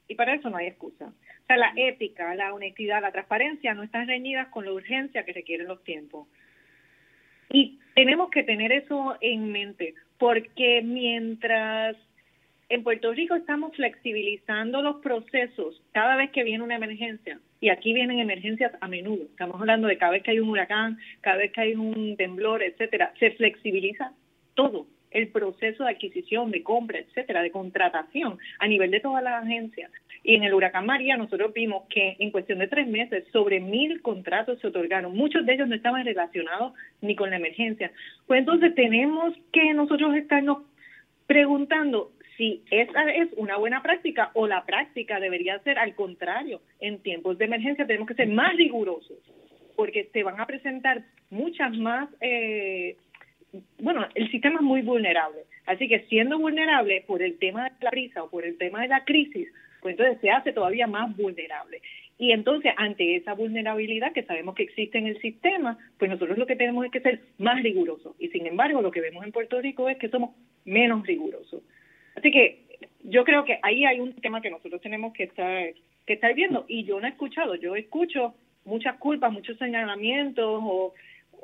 Y 0.07 0.15
para 0.15 0.35
eso 0.35 0.49
no 0.49 0.57
hay 0.57 0.67
excusa. 0.67 1.11
O 1.45 1.47
sea, 1.47 1.58
la 1.58 1.73
ética, 1.75 2.34
la 2.34 2.55
honestidad, 2.55 3.03
la 3.03 3.12
transparencia 3.12 3.75
no 3.75 3.84
están 3.84 4.08
reñidas 4.08 4.47
con 4.47 4.65
la 4.65 4.73
urgencia 4.73 5.23
que 5.25 5.34
requieren 5.34 5.67
los 5.67 5.84
tiempos. 5.84 6.27
Y 7.51 7.77
tenemos 7.93 8.31
que 8.31 8.41
tener 8.41 8.71
eso 8.71 9.15
en 9.21 9.51
mente, 9.51 9.93
porque 10.17 10.81
mientras 10.84 11.95
en 12.69 12.81
Puerto 12.81 13.13
Rico 13.13 13.36
estamos 13.36 13.75
flexibilizando 13.75 14.81
los 14.81 14.95
procesos 15.03 15.84
cada 15.91 16.15
vez 16.15 16.31
que 16.31 16.43
viene 16.43 16.63
una 16.63 16.77
emergencia, 16.77 17.39
y 17.62 17.69
aquí 17.69 17.93
vienen 17.93 18.17
emergencias 18.17 18.71
a 18.81 18.88
menudo, 18.88 19.21
estamos 19.25 19.62
hablando 19.62 19.88
de 19.88 19.99
cada 19.99 20.13
vez 20.13 20.23
que 20.23 20.31
hay 20.31 20.39
un 20.39 20.49
huracán, 20.49 20.97
cada 21.21 21.38
vez 21.38 21.51
que 21.51 21.62
hay 21.62 21.75
un 21.75 22.17
temblor, 22.17 22.63
etcétera, 22.63 23.13
se 23.19 23.31
flexibiliza 23.31 24.13
todo 24.55 24.88
el 25.12 25.29
proceso 25.29 25.84
de 25.84 25.91
adquisición, 25.91 26.51
de 26.51 26.63
compra, 26.63 26.99
etcétera, 26.99 27.41
de 27.41 27.51
contratación 27.51 28.38
a 28.60 28.67
nivel 28.67 28.91
de 28.91 28.99
todas 28.99 29.23
las 29.23 29.43
agencias. 29.43 29.91
Y 30.27 30.33
en 30.33 30.43
el 30.43 30.55
huracán 30.55 30.88
María 30.88 31.17
nosotros 31.17 31.53
vimos 31.53 31.83
que 31.88 32.15
en 32.17 32.31
cuestión 32.31 32.57
de 32.57 32.67
tres 32.67 32.88
meses 32.88 33.25
sobre 33.31 33.59
mil 33.59 34.01
contratos 34.01 34.59
se 34.59 34.65
otorgaron. 34.65 35.15
Muchos 35.15 35.45
de 35.45 35.53
ellos 35.53 35.67
no 35.67 35.75
estaban 35.75 36.03
relacionados 36.03 36.73
ni 37.01 37.15
con 37.15 37.29
la 37.29 37.35
emergencia. 37.35 37.91
Pues 38.25 38.39
entonces 38.39 38.73
tenemos 38.73 39.35
que 39.53 39.71
nosotros 39.75 40.15
estarnos 40.15 40.63
preguntando 41.27 42.11
si 42.38 42.63
esa 42.71 43.03
es 43.11 43.29
una 43.38 43.57
buena 43.57 43.83
práctica 43.83 44.31
o 44.33 44.47
la 44.47 44.65
práctica 44.65 45.19
debería 45.19 45.59
ser 45.59 45.77
al 45.77 45.93
contrario. 45.93 46.59
En 46.79 47.03
tiempos 47.03 47.38
de 47.38 47.45
emergencia 47.45 47.85
tenemos 47.85 48.07
que 48.07 48.15
ser 48.15 48.27
más 48.27 48.55
rigurosos 48.55 49.19
porque 49.75 50.09
se 50.11 50.23
van 50.23 50.39
a 50.39 50.47
presentar 50.47 51.03
muchas 51.29 51.77
más 51.77 52.09
eh, 52.19 52.97
bueno, 53.77 54.07
el 54.15 54.31
sistema 54.31 54.55
es 54.55 54.63
muy 54.63 54.81
vulnerable. 54.81 55.41
Así 55.67 55.88
que 55.88 56.01
siendo 56.07 56.39
vulnerable 56.39 57.03
por 57.05 57.21
el 57.21 57.38
tema 57.38 57.65
de 57.65 57.71
la 57.79 57.91
prisa 57.91 58.23
o 58.23 58.29
por 58.29 58.43
el 58.43 58.57
tema 58.57 58.81
de 58.81 58.88
la 58.88 59.03
crisis, 59.03 59.47
pues 59.85 59.99
entonces 59.99 60.19
se 60.19 60.31
hace 60.31 60.51
todavía 60.51 60.87
más 60.87 61.15
vulnerable. 61.15 61.79
Y 62.17 62.31
entonces, 62.31 62.73
ante 62.75 63.17
esa 63.17 63.35
vulnerabilidad 63.35 64.13
que 64.13 64.23
sabemos 64.23 64.55
que 64.55 64.63
existe 64.63 64.97
en 64.97 65.05
el 65.05 65.21
sistema, 65.21 65.77
pues 65.99 66.09
nosotros 66.09 66.39
lo 66.39 66.47
que 66.47 66.55
tenemos 66.55 66.83
es 66.85 66.91
que 66.91 67.01
ser 67.01 67.19
más 67.37 67.61
rigurosos. 67.61 68.15
Y 68.17 68.29
sin 68.29 68.47
embargo, 68.47 68.81
lo 68.81 68.89
que 68.89 68.99
vemos 68.99 69.23
en 69.23 69.31
Puerto 69.31 69.61
Rico 69.61 69.87
es 69.87 69.99
que 69.99 70.09
somos 70.09 70.31
menos 70.63 71.05
rigurosos. 71.05 71.61
Así 72.15 72.31
que 72.31 72.63
yo 73.03 73.23
creo 73.25 73.45
que 73.45 73.59
ahí 73.61 73.85
hay 73.85 73.99
un 73.99 74.15
tema 74.15 74.41
que 74.41 74.49
nosotros 74.49 74.81
tenemos 74.81 75.13
que 75.13 75.25
estar, 75.25 75.67
que 76.07 76.13
estar 76.13 76.33
viendo. 76.33 76.65
Y 76.67 76.83
yo 76.85 76.99
no 76.99 77.05
he 77.05 77.11
escuchado, 77.11 77.53
yo 77.53 77.75
escucho 77.75 78.33
muchas 78.63 78.97
culpas, 78.97 79.31
muchos 79.31 79.55
señalamientos 79.59 80.63
o 80.65 80.95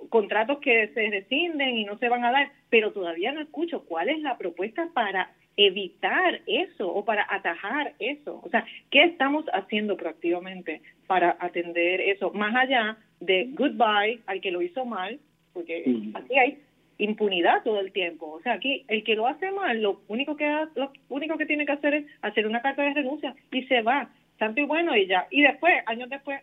contratos 0.10 0.60
que 0.60 0.89
se 0.89 1.10
rescinden 1.10 1.77
y 1.77 1.86
no 1.86 1.97
se 1.97 2.10
van 2.10 2.25
a 2.25 2.32
dar, 2.32 2.51
pero 2.69 2.91
todavía 2.91 3.32
no 3.32 3.41
escucho 3.41 3.86
cuál 3.86 4.10
es 4.10 4.19
la 4.19 4.38
propuesta 4.38 4.89
para 4.93 5.32
evitar 5.58 6.41
eso 6.45 6.93
o 6.93 7.04
para 7.06 7.25
atajar 7.30 7.93
eso. 7.99 8.41
O 8.43 8.49
sea, 8.49 8.65
¿qué 8.89 9.04
estamos 9.04 9.45
haciendo 9.54 9.97
proactivamente 9.97 10.82
para 11.08 11.38
atender 11.39 12.01
eso? 12.01 12.32
Más 12.32 12.56
allá 12.56 12.97
de 13.19 13.49
goodbye 13.51 14.19
al 14.25 14.41
que 14.41 14.51
lo 14.51 14.62
hizo 14.62 14.86
mal, 14.86 15.19
porque 15.54 15.84
aquí 16.13 16.38
hay 16.38 16.58
impunidad 16.97 17.63
todo 17.63 17.80
el 17.80 17.91
tiempo. 17.91 18.32
O 18.32 18.41
sea, 18.41 18.54
aquí 18.54 18.86
el 18.88 19.04
que 19.04 19.15
lo 19.15 19.27
hace 19.27 19.51
mal, 19.51 19.82
lo 19.82 20.01
único 20.08 20.36
que 20.36 20.47
lo 20.75 20.91
único 21.10 21.38
que 21.38 21.45
tiene 21.45 21.65
que 21.65 21.73
hacer 21.73 21.93
es 21.95 22.06
hacer 22.21 22.47
una 22.47 22.62
carta 22.62 22.84
de 22.84 22.93
renuncia 22.93 23.36
y 23.51 23.63
se 23.63 23.82
va, 23.82 24.10
tanto 24.38 24.62
y 24.62 24.65
bueno 24.65 24.95
y 24.95 25.08
ya. 25.08 25.27
Y 25.32 25.41
después, 25.41 25.73
años 25.86 26.10
después, 26.10 26.41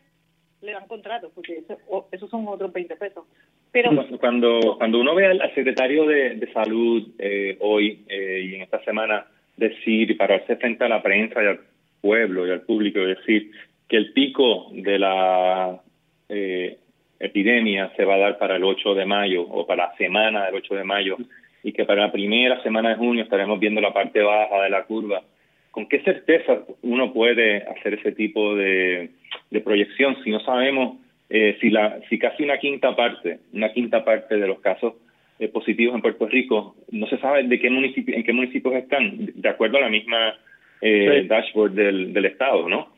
le 0.63 0.73
dan 0.73 0.87
contrato, 0.87 1.31
porque 1.35 1.59
eso, 1.59 2.09
esos 2.11 2.31
son 2.31 2.47
otros 2.49 2.73
20 2.73 2.97
pesos. 2.97 3.25
Pero 3.71 3.91
cuando 4.19 4.77
cuando 4.79 5.01
uno 5.01 5.15
ve 5.15 5.27
al, 5.27 5.55
secretario 5.55 6.07
de, 6.07 6.49
salud 6.53 7.07
eh, 7.19 7.57
hoy 7.61 8.05
eh, 8.09 8.43
y 8.45 8.55
en 8.55 8.63
esta 8.63 8.83
semana 8.85 9.27
decir 9.57 10.11
y 10.11 10.15
pararse 10.15 10.57
frente 10.57 10.85
a 10.85 10.89
la 10.89 11.03
prensa 11.03 11.43
y 11.43 11.47
al 11.47 11.61
pueblo 12.01 12.47
y 12.47 12.51
al 12.51 12.63
público 12.63 13.01
decir 13.01 13.51
que 13.89 13.97
el 13.97 14.13
pico 14.13 14.69
de 14.73 14.99
la 14.99 15.81
eh, 16.29 16.79
epidemia 17.19 17.93
se 17.97 18.05
va 18.05 18.15
a 18.15 18.19
dar 18.19 18.39
para 18.39 18.57
el 18.57 18.65
8 18.65 18.95
de 18.95 19.05
mayo 19.05 19.43
o 19.43 19.67
para 19.67 19.89
la 19.89 19.97
semana 19.97 20.47
del 20.47 20.57
8 20.57 20.75
de 20.75 20.85
mayo 20.85 21.17
y 21.63 21.73
que 21.73 21.85
para 21.85 22.03
la 22.03 22.13
primera 22.13 22.63
semana 22.63 22.91
de 22.91 22.97
junio 22.97 23.25
estaremos 23.25 23.59
viendo 23.59 23.81
la 23.81 23.93
parte 23.93 24.23
baja 24.23 24.63
de 24.63 24.71
la 24.71 24.85
curva. 24.85 25.23
¿Con 25.71 25.89
qué 25.89 26.01
certeza 26.01 26.61
uno 26.83 27.13
puede 27.13 27.59
hacer 27.59 27.95
ese 27.95 28.13
tipo 28.13 28.55
de, 28.55 29.11
proyección 29.65 30.17
si 30.25 30.31
no 30.31 30.41
sabemos 30.41 30.99
eh, 31.31 31.57
si, 31.61 31.71
la, 31.71 32.01
si 32.09 32.19
casi 32.19 32.43
una 32.43 32.59
quinta 32.59 32.97
parte, 32.97 33.39
una 33.53 33.73
quinta 33.73 34.05
parte 34.05 34.37
de 34.37 34.47
los 34.47 34.61
casos 34.61 34.95
eh, 35.39 35.49
positivos 35.49 35.95
en 35.95 36.03
Puerto 36.03 36.27
Rico 36.27 36.75
no 36.91 37.07
se 37.07 37.19
sabe 37.19 37.45
de 37.45 37.61
qué 37.61 37.71
municipio, 37.71 38.17
en 38.17 38.25
qué 38.25 38.33
municipios 38.33 38.75
están, 38.75 39.31
de 39.35 39.49
acuerdo 39.49 39.79
a 39.79 39.83
la 39.83 39.91
misma 39.91 40.39
eh, 40.81 41.27
dashboard 41.29 41.73
del, 41.73 42.13
del 42.13 42.25
Estado, 42.25 42.69
¿no? 42.69 42.97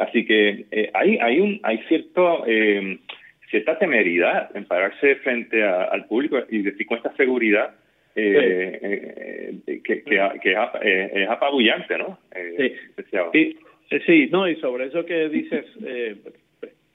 así 0.00 0.26
que 0.26 0.66
hay, 0.92 1.16
hay, 1.16 1.40
un, 1.40 1.58
hay 1.62 1.78
cierto 1.88 2.44
cierta 3.52 3.78
temeridad 3.78 4.54
en 4.54 4.64
pararse 4.64 5.16
frente 5.16 5.62
al 5.62 6.06
público 6.06 6.38
y 6.50 6.62
decir 6.62 6.86
con 6.86 6.96
esta 6.96 7.14
seguridad 7.16 7.74
eh, 8.14 9.60
eh, 9.66 9.80
que, 9.82 10.02
que, 10.02 10.16
eh, 10.82 11.10
es 11.14 11.28
apabullante, 11.28 11.98
¿no? 11.98 12.18
sí. 13.30 13.56
sí, 14.06 14.28
no, 14.30 14.48
y 14.48 14.56
sobre 14.56 14.86
eso 14.86 15.04
que 15.04 15.28
dices, 15.28 15.64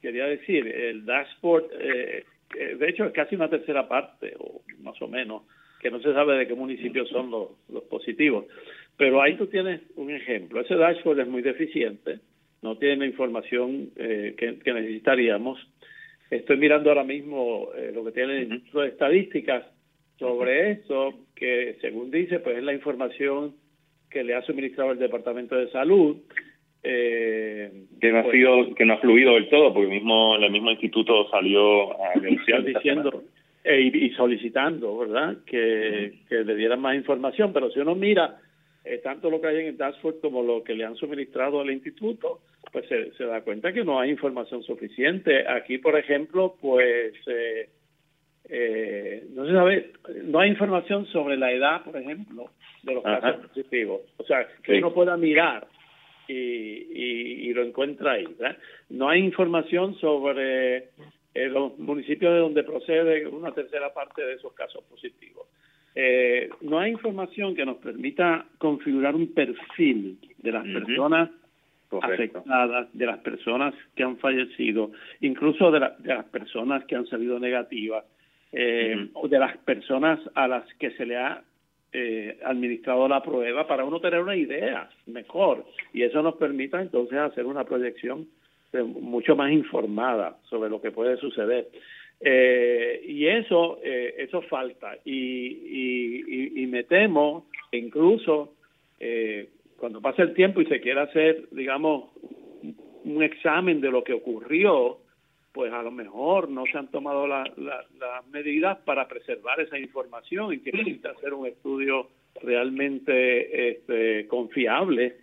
quería 0.02 0.26
decir, 0.26 0.68
el 0.68 1.06
dashboard, 1.06 1.70
de 1.70 2.90
hecho 2.90 3.06
es 3.06 3.14
casi 3.14 3.36
una 3.36 3.50
tercera 3.50 3.88
parte, 3.88 4.34
o 4.40 4.62
más 4.80 5.02
o 5.02 5.08
menos, 5.08 5.44
que 5.80 5.92
no 5.92 6.00
se 6.00 6.14
sabe 6.14 6.38
de 6.38 6.48
qué 6.48 6.56
municipios 6.56 7.10
son 7.10 7.30
los, 7.30 7.50
los 7.70 7.84
positivos. 7.84 8.46
Pero 8.98 9.22
ahí 9.22 9.36
tú 9.36 9.46
tienes 9.48 9.82
un 9.96 10.10
ejemplo. 10.10 10.62
Ese 10.62 10.76
dashboard 10.76 11.20
es 11.20 11.28
muy 11.28 11.44
deficiente, 11.44 12.20
no 12.64 12.78
tiene 12.78 12.98
la 12.98 13.06
información 13.06 13.92
que, 13.96 14.60
que 14.64 14.74
necesitaríamos 14.74 15.60
Estoy 16.30 16.58
mirando 16.58 16.90
ahora 16.90 17.04
mismo 17.04 17.70
eh, 17.76 17.92
lo 17.94 18.04
que 18.04 18.12
tiene 18.12 18.40
el 18.40 18.54
Instituto 18.54 18.82
de 18.82 18.90
Estadísticas 18.90 19.64
sobre 20.18 20.72
eso, 20.72 21.14
que 21.36 21.78
según 21.82 22.12
dice, 22.12 22.40
pues 22.40 22.58
es 22.58 22.64
la 22.64 22.74
información 22.74 23.56
que 24.10 24.24
le 24.24 24.36
ha 24.36 24.42
suministrado 24.44 24.92
el 24.92 25.00
Departamento 25.00 25.56
de 25.56 25.70
Salud. 25.72 26.18
Eh, 26.84 27.86
que 28.00 28.12
no 28.12 28.20
ha 28.20 28.24
pues 28.24 28.36
sido, 28.36 28.76
que 28.76 28.86
no 28.86 28.94
ha 28.94 28.98
fluido 28.98 29.34
del 29.34 29.50
todo, 29.50 29.74
porque 29.74 29.90
mismo 29.90 30.36
el 30.38 30.52
mismo 30.52 30.72
instituto 30.72 31.30
salió 31.30 31.94
a 32.04 32.14
denunciar 32.20 32.64
diciendo 32.64 33.24
e, 33.64 33.82
y 33.82 34.10
solicitando, 34.12 34.98
¿verdad? 34.98 35.38
Que, 35.46 36.20
que 36.30 36.44
le 36.44 36.56
dieran 36.56 36.80
más 36.80 36.96
información, 36.96 37.52
pero 37.52 37.70
si 37.72 37.80
uno 37.80 37.96
mira 37.96 38.40
eh, 38.90 39.00
tanto 39.00 39.30
lo 39.30 39.42
que 39.42 39.48
hay 39.48 39.58
en 39.58 39.66
el 39.68 39.78
dashboard 39.78 40.22
como 40.22 40.42
lo 40.42 40.64
que 40.64 40.74
le 40.74 40.86
han 40.86 40.96
suministrado 40.96 41.60
al 41.60 41.72
instituto, 41.72 42.40
pues 42.72 42.88
se, 42.88 43.24
da 43.26 43.42
cuenta 43.42 43.74
que 43.74 43.84
no 43.84 44.00
hay 44.00 44.10
información 44.10 44.64
suficiente. 44.64 45.46
Aquí, 45.46 45.78
por 45.78 45.98
ejemplo, 45.98 46.56
pues 46.62 47.14
eh, 47.28 47.68
eh, 48.50 49.26
no 49.34 49.46
se 49.46 49.52
sabe, 49.54 49.92
no 50.24 50.40
hay 50.40 50.50
información 50.50 51.06
sobre 51.08 51.38
la 51.38 51.52
edad, 51.52 51.84
por 51.84 51.98
ejemplo, 51.98 52.52
de 52.84 52.94
los 52.94 53.04
casos 53.04 53.48
positivos. 53.48 54.02
O 54.18 54.24
sea, 54.24 54.48
que 54.64 54.78
uno 54.78 54.94
pueda 54.94 55.18
mirar 55.18 55.68
y, 56.28 56.34
y, 56.34 57.54
lo 57.54 57.64
encuentra 57.64 58.14
ahí. 58.14 58.28
No 58.90 59.10
hay 59.10 59.22
información 59.22 59.96
sobre 59.96 60.90
los 61.34 61.78
municipios 61.78 62.34
de 62.34 62.40
donde 62.40 62.64
procede 62.64 63.28
una 63.28 63.52
tercera 63.52 63.94
parte 63.94 64.24
de 64.24 64.34
esos 64.34 64.54
casos 64.54 64.84
positivos. 64.86 65.48
Eh, 66.00 66.50
no 66.62 66.78
hay 66.78 66.92
información 66.92 67.56
que 67.56 67.66
nos 67.66 67.78
permita 67.78 68.46
configurar 68.60 69.16
un 69.16 69.34
perfil 69.34 70.20
de 70.38 70.52
las 70.52 70.64
personas 70.64 71.32
afectadas, 71.90 72.88
de 72.94 73.06
las 73.08 73.18
personas 73.20 73.74
que 73.96 74.04
han 74.04 74.18
fallecido, 74.18 74.92
incluso 75.22 75.72
de, 75.72 75.80
las 75.80 76.26
personas 76.26 76.86
que 76.86 76.96
han 76.96 77.08
salido 77.08 77.40
negativas, 77.40 78.06
eh, 78.52 79.10
de 79.24 79.40
las 79.40 79.58
personas 79.58 80.20
a 80.36 80.48
las 80.48 80.72
que 80.76 80.92
se 80.92 81.06
le 81.06 81.18
ha 81.18 81.44
eh, 81.94 82.38
administrado 82.44 83.08
la 83.08 83.24
prueba 83.24 83.68
para 83.68 83.86
uno 83.86 84.00
tener 84.00 84.22
una 84.22 84.36
idea 84.36 84.90
mejor 85.06 85.66
y 85.94 86.04
eso 86.04 86.22
nos 86.22 86.36
permita 86.36 86.82
entonces 86.82 87.18
hacer 87.18 87.46
una 87.46 87.64
proyección 87.64 88.28
mucho 88.84 89.36
más 89.36 89.52
informada 89.52 90.38
sobre 90.50 90.70
lo 90.70 90.82
que 90.82 90.92
puede 90.92 91.18
suceder. 91.18 91.68
Eh, 92.20 93.02
y 93.06 93.28
eso, 93.28 93.80
eh, 93.84 94.16
eso 94.18 94.42
falta. 94.44 94.98
Y, 95.06 96.62
y, 96.62 96.68
me 96.68 96.84
temo 96.84 97.46
incluso 97.72 98.56
eh, 99.00 99.50
cuando 99.78 100.02
pase 100.02 100.22
el 100.22 100.34
tiempo 100.34 100.62
y 100.62 100.66
se 100.66 100.82
quiera 100.82 101.04
hacer, 101.04 101.48
digamos, 101.52 102.10
un 103.06 103.24
examen 103.24 103.80
de 103.80 103.90
lo 103.90 104.04
que 104.04 104.14
ocurrió, 104.14 104.98
pues 105.58 105.74
a 105.74 105.82
lo 105.82 105.90
mejor 105.90 106.52
no 106.52 106.68
se 106.68 106.78
han 106.78 106.92
tomado 106.92 107.26
las 107.26 107.48
medidas 108.32 108.78
para 108.86 109.08
preservar 109.08 109.60
esa 109.60 109.80
información 109.80 110.54
y 110.54 110.60
que 110.60 110.72
necesita 110.72 111.10
hacer 111.10 111.34
un 111.34 111.48
estudio 111.48 112.10
realmente 112.44 113.70
este, 113.70 114.28
confiable 114.28 115.16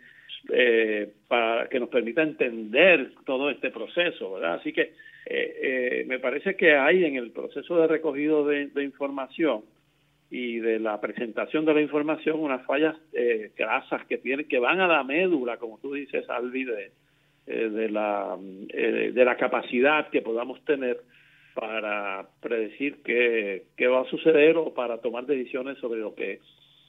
eh, 0.52 1.08
para 1.28 1.68
que 1.68 1.78
nos 1.78 1.88
permita 1.88 2.22
entender 2.22 3.12
todo 3.24 3.48
este 3.48 3.70
proceso, 3.70 4.32
¿verdad? 4.32 4.54
Así 4.54 4.72
que 4.72 4.80
eh, 4.82 4.90
eh, 5.62 6.04
me 6.08 6.18
parece 6.18 6.56
que 6.56 6.74
hay 6.74 7.04
en 7.04 7.14
el 7.14 7.30
proceso 7.30 7.76
de 7.76 7.86
recogido 7.86 8.44
de, 8.44 8.68
información 8.82 9.62
y 10.32 10.58
de 10.58 10.80
la 10.80 11.00
presentación 11.00 11.64
de 11.64 11.74
la 11.74 11.80
información 11.80 12.40
unas 12.40 12.66
fallas 12.66 12.96
grasas 13.56 14.04
que 14.06 14.18
tienen 14.18 14.48
que 14.48 14.58
van 14.58 14.80
a 14.80 14.88
la 14.88 15.04
médula, 15.04 15.58
como 15.58 15.78
tú 15.78 15.94
dices, 15.94 16.28
Alvi, 16.28 16.64
de, 16.64 16.90
eh, 17.46 17.68
de 17.68 17.90
la 17.90 18.36
de 18.38 19.24
la 19.24 19.36
capacidad 19.36 20.08
que 20.08 20.22
podamos 20.22 20.64
tener 20.64 20.98
para 21.54 22.26
predecir 22.40 22.96
qué, 23.04 23.64
qué 23.76 23.86
va 23.86 24.02
a 24.02 24.10
suceder 24.10 24.56
o 24.56 24.74
para 24.74 24.98
tomar 24.98 25.26
decisiones 25.26 25.78
sobre 25.78 26.00
lo 26.00 26.14
que 26.14 26.40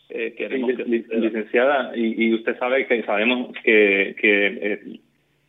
queremos 0.09 0.71
que 0.75 0.83
Licenciada, 0.85 1.95
y, 1.95 2.25
y, 2.27 2.33
usted 2.33 2.57
sabe 2.57 2.85
que 2.87 3.03
sabemos 3.03 3.55
que, 3.63 4.15
que 4.19 4.99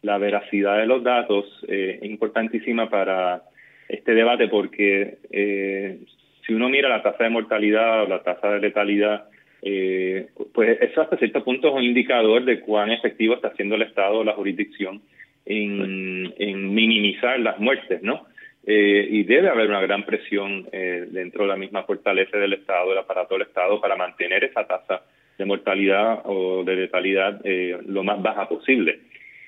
la 0.06 0.18
veracidad 0.18 0.78
de 0.78 0.86
los 0.86 1.02
datos 1.02 1.44
eh, 1.68 1.98
es 2.00 2.08
importantísima 2.08 2.88
para 2.88 3.42
este 3.88 4.14
debate 4.14 4.48
porque 4.48 5.18
eh, 5.30 5.98
si 6.46 6.54
uno 6.54 6.68
mira 6.68 6.88
la 6.88 7.02
tasa 7.02 7.24
de 7.24 7.30
mortalidad 7.30 8.04
o 8.04 8.08
la 8.08 8.22
tasa 8.22 8.52
de 8.52 8.60
letalidad, 8.60 9.28
eh, 9.62 10.28
pues 10.52 10.80
eso 10.80 11.02
hasta 11.02 11.16
cierto 11.16 11.44
punto 11.44 11.68
es 11.68 11.74
un 11.74 11.84
indicador 11.84 12.44
de 12.44 12.60
cuán 12.60 12.90
efectivo 12.90 13.34
está 13.34 13.48
haciendo 13.48 13.74
el 13.74 13.82
Estado 13.82 14.18
o 14.18 14.24
la 14.24 14.34
jurisdicción 14.34 15.02
en, 15.44 16.34
en 16.38 16.74
minimizar 16.74 17.38
las 17.40 17.58
muertes, 17.58 18.02
¿no? 18.02 18.26
y 18.68 19.22
debe 19.22 19.48
haber 19.48 19.68
una 19.68 19.80
gran 19.80 20.04
presión 20.04 20.66
dentro 20.72 21.44
de 21.44 21.48
la 21.48 21.56
misma 21.56 21.84
fortaleza 21.84 22.36
del 22.36 22.54
Estado, 22.54 22.88
del 22.88 22.98
aparato 22.98 23.34
del 23.34 23.46
Estado, 23.46 23.80
para 23.80 23.94
mantener 23.94 24.42
esa 24.42 24.66
tasa 24.66 25.02
de 25.38 25.44
mortalidad 25.44 26.22
o 26.24 26.64
de 26.64 26.74
letalidad 26.74 27.40
lo 27.86 28.02
más 28.02 28.20
baja 28.20 28.48
posible. 28.48 28.98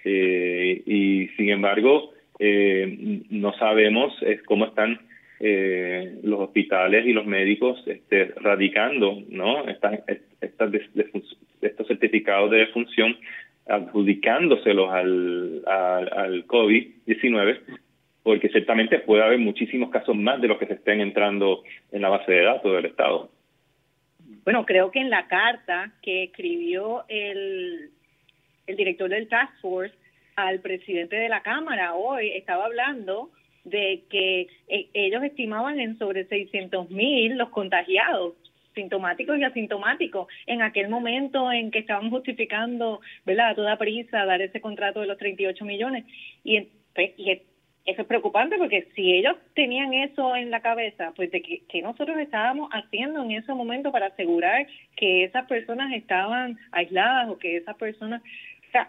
Eh, 0.05 0.83
y 0.87 1.29
sin 1.37 1.51
embargo, 1.51 2.13
eh, 2.39 3.23
no 3.31 3.53
sabemos 3.55 4.15
eh, 4.23 4.41
cómo 4.47 4.67
están 4.67 5.01
los 5.41 6.41
hospitales 6.41 7.07
y 7.07 7.13
los 7.13 7.27
médicos 7.27 7.83
este, 7.87 8.33
radicando 8.37 9.23
¿no? 9.29 9.69
Estas, 9.69 10.01
estas 10.41 10.73
estos 11.61 11.87
certificados 11.87 12.51
de 12.51 12.59
defunción, 12.59 13.17
adjudicándoselos 13.69 14.91
al, 14.91 15.63
al, 15.67 16.13
al 16.13 16.47
COVID-19, 16.47 17.61
porque 18.23 18.49
ciertamente 18.49 18.99
puede 18.99 19.23
haber 19.23 19.39
muchísimos 19.39 19.91
casos 19.91 20.17
más 20.17 20.41
de 20.41 20.49
los 20.49 20.59
que 20.59 20.67
se 20.67 20.75
estén 20.75 21.01
entrando 21.01 21.63
en 21.93 22.03
la 22.03 22.09
base 22.09 22.33
de 22.33 22.43
datos 22.43 22.75
del 22.75 22.87
Estado. 22.87 23.31
Bueno, 24.45 24.65
creo 24.67 24.91
que 24.91 25.01
en 25.01 25.11
la 25.11 25.29
carta 25.29 25.93
que 26.03 26.25
escribió 26.25 27.05
el 27.09 27.91
el 28.69 28.77
director 28.77 29.09
del 29.09 29.29
Task 29.29 29.53
Force 29.61 29.95
al 30.37 30.61
presidente 30.61 31.17
de 31.17 31.29
la 31.29 31.43
Cámara 31.43 31.95
hoy 31.95 32.31
estaba 32.35 32.67
hablando 32.67 33.31
de 33.71 34.05
que 34.11 34.49
eh, 34.69 34.89
ellos 34.95 35.23
estimaban 35.23 35.81
en 35.81 35.99
sobre 35.99 36.25
600 36.27 36.91
mil 36.91 37.37
los 37.37 37.51
contagiados. 37.51 38.35
sintomáticos 38.75 39.37
y 39.39 39.43
asintomáticos. 39.45 40.29
En 40.47 40.63
aquel 40.63 40.89
momento 40.89 41.51
en 41.51 41.73
que 41.73 41.81
estaban 41.81 42.11
justificando, 42.11 43.01
¿verdad?, 43.27 43.51
a 43.51 43.55
toda 43.57 43.77
prisa 43.77 44.25
dar 44.25 44.41
ese 44.41 44.61
contrato 44.61 45.01
de 45.01 45.09
los 45.09 45.19
38 45.19 45.65
millones. 45.65 46.05
Y, 46.45 46.69
pues, 46.95 47.11
y 47.17 47.41
eso 47.89 48.03
es 48.03 48.07
preocupante 48.07 48.59
porque 48.59 48.87
si 48.95 49.15
ellos 49.15 49.35
tenían 49.55 49.95
eso 49.95 50.37
en 50.37 50.51
la 50.51 50.61
cabeza, 50.61 51.15
pues 51.17 51.31
de 51.31 51.41
que, 51.41 51.81
nosotros 51.81 52.19
estábamos 52.19 52.69
haciendo 52.71 53.23
en 53.23 53.31
ese 53.31 53.55
momento 53.55 53.91
para 53.91 54.09
asegurar 54.09 54.67
que 54.95 55.25
esas 55.25 55.47
personas 55.47 55.95
estaban 55.95 56.59
aisladas 56.71 57.31
o 57.31 57.39
que 57.39 57.57
esas 57.57 57.77
personas, 57.77 58.21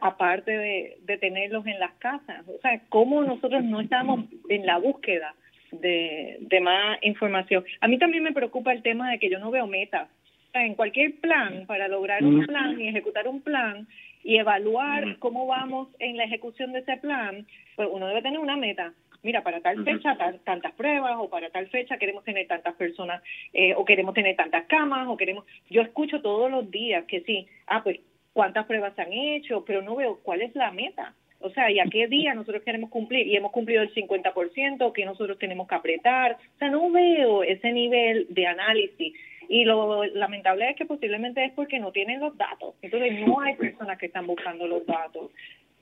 aparte 0.02 0.52
de, 0.52 0.98
de 1.02 1.18
tenerlos 1.18 1.66
en 1.68 1.80
las 1.80 1.94
casas, 1.94 2.48
o 2.48 2.60
sea, 2.62 2.82
cómo 2.90 3.24
nosotros 3.24 3.64
no 3.64 3.82
estamos 3.82 4.26
en 4.50 4.66
la 4.66 4.78
búsqueda 4.78 5.34
de, 5.72 6.38
de 6.42 6.60
más 6.62 6.98
información. 7.02 7.64
A 7.82 7.88
mí 7.88 7.98
también 7.98 8.24
me 8.24 8.34
preocupa 8.34 8.72
el 8.72 8.82
tema 8.82 9.12
de 9.12 9.20
que 9.20 9.30
yo 9.30 9.40
no 9.40 9.52
veo 9.52 9.68
metas. 9.68 10.10
en 10.54 10.76
cualquier 10.76 11.20
plan, 11.20 11.66
para 11.68 11.88
lograr 11.88 12.24
un 12.24 12.46
plan 12.46 12.80
y 12.80 12.88
ejecutar 12.88 13.28
un 13.28 13.42
plan 13.42 13.88
y 14.24 14.38
evaluar 14.38 15.18
cómo 15.20 15.48
vamos 15.48 15.90
en 16.00 16.18
la 16.18 16.24
ejecución 16.24 16.74
de 16.74 16.80
ese 16.80 16.98
plan, 16.98 17.46
pues 17.76 17.88
uno 17.92 18.08
debe 18.08 18.22
tener 18.22 18.40
una 18.40 18.58
meta. 18.58 18.94
Mira, 19.22 19.44
para 19.44 19.60
tal 19.60 19.84
fecha 19.84 20.18
tantas 20.46 20.74
pruebas 20.74 21.16
o 21.18 21.30
para 21.30 21.50
tal 21.50 21.68
fecha 21.68 21.98
queremos 21.98 22.24
tener 22.24 22.48
tantas 22.48 22.74
personas 22.76 23.22
eh, 23.52 23.74
o 23.76 23.84
queremos 23.84 24.14
tener 24.14 24.36
tantas 24.36 24.66
camas 24.66 25.08
o 25.10 25.18
queremos... 25.18 25.46
Yo 25.70 25.82
escucho 25.82 26.22
todos 26.22 26.50
los 26.50 26.72
días 26.72 27.04
que 27.06 27.22
sí, 27.22 27.46
ah, 27.68 27.84
pues 27.84 28.00
cuántas 28.40 28.68
pruebas 28.68 28.96
se 28.96 29.02
han 29.02 29.12
hecho, 29.12 29.66
pero 29.66 29.82
no 29.82 29.98
veo 29.98 30.18
cuál 30.24 30.42
es 30.42 30.56
la 30.56 30.72
meta. 30.72 31.14
O 31.42 31.50
sea, 31.50 31.70
¿y 31.70 31.78
a 31.78 31.84
qué 31.92 32.08
día 32.08 32.34
nosotros 32.34 32.64
queremos 32.64 32.90
cumplir? 32.90 33.28
Y 33.28 33.36
hemos 33.36 33.52
cumplido 33.52 33.82
el 33.82 33.94
50%, 33.94 34.94
que 34.94 35.04
nosotros 35.04 35.38
tenemos 35.38 35.68
que 35.68 35.76
apretar. 35.76 36.38
O 36.56 36.58
sea, 36.58 36.70
no 36.70 36.90
veo 36.90 37.44
ese 37.44 37.74
nivel 37.74 38.28
de 38.30 38.48
análisis. 38.48 39.14
Y 39.50 39.66
lo 39.66 40.06
lamentable 40.06 40.70
es 40.70 40.78
que 40.78 40.86
posiblemente 40.86 41.44
es 41.44 41.52
porque 41.52 41.80
no 41.80 41.92
tienen 41.92 42.22
los 42.22 42.38
datos. 42.38 42.76
Entonces, 42.82 43.28
no 43.28 43.42
hay 43.42 43.58
personas 43.58 43.98
que 43.98 44.06
están 44.06 44.26
buscando 44.26 44.66
los 44.68 44.86
datos. 44.86 45.32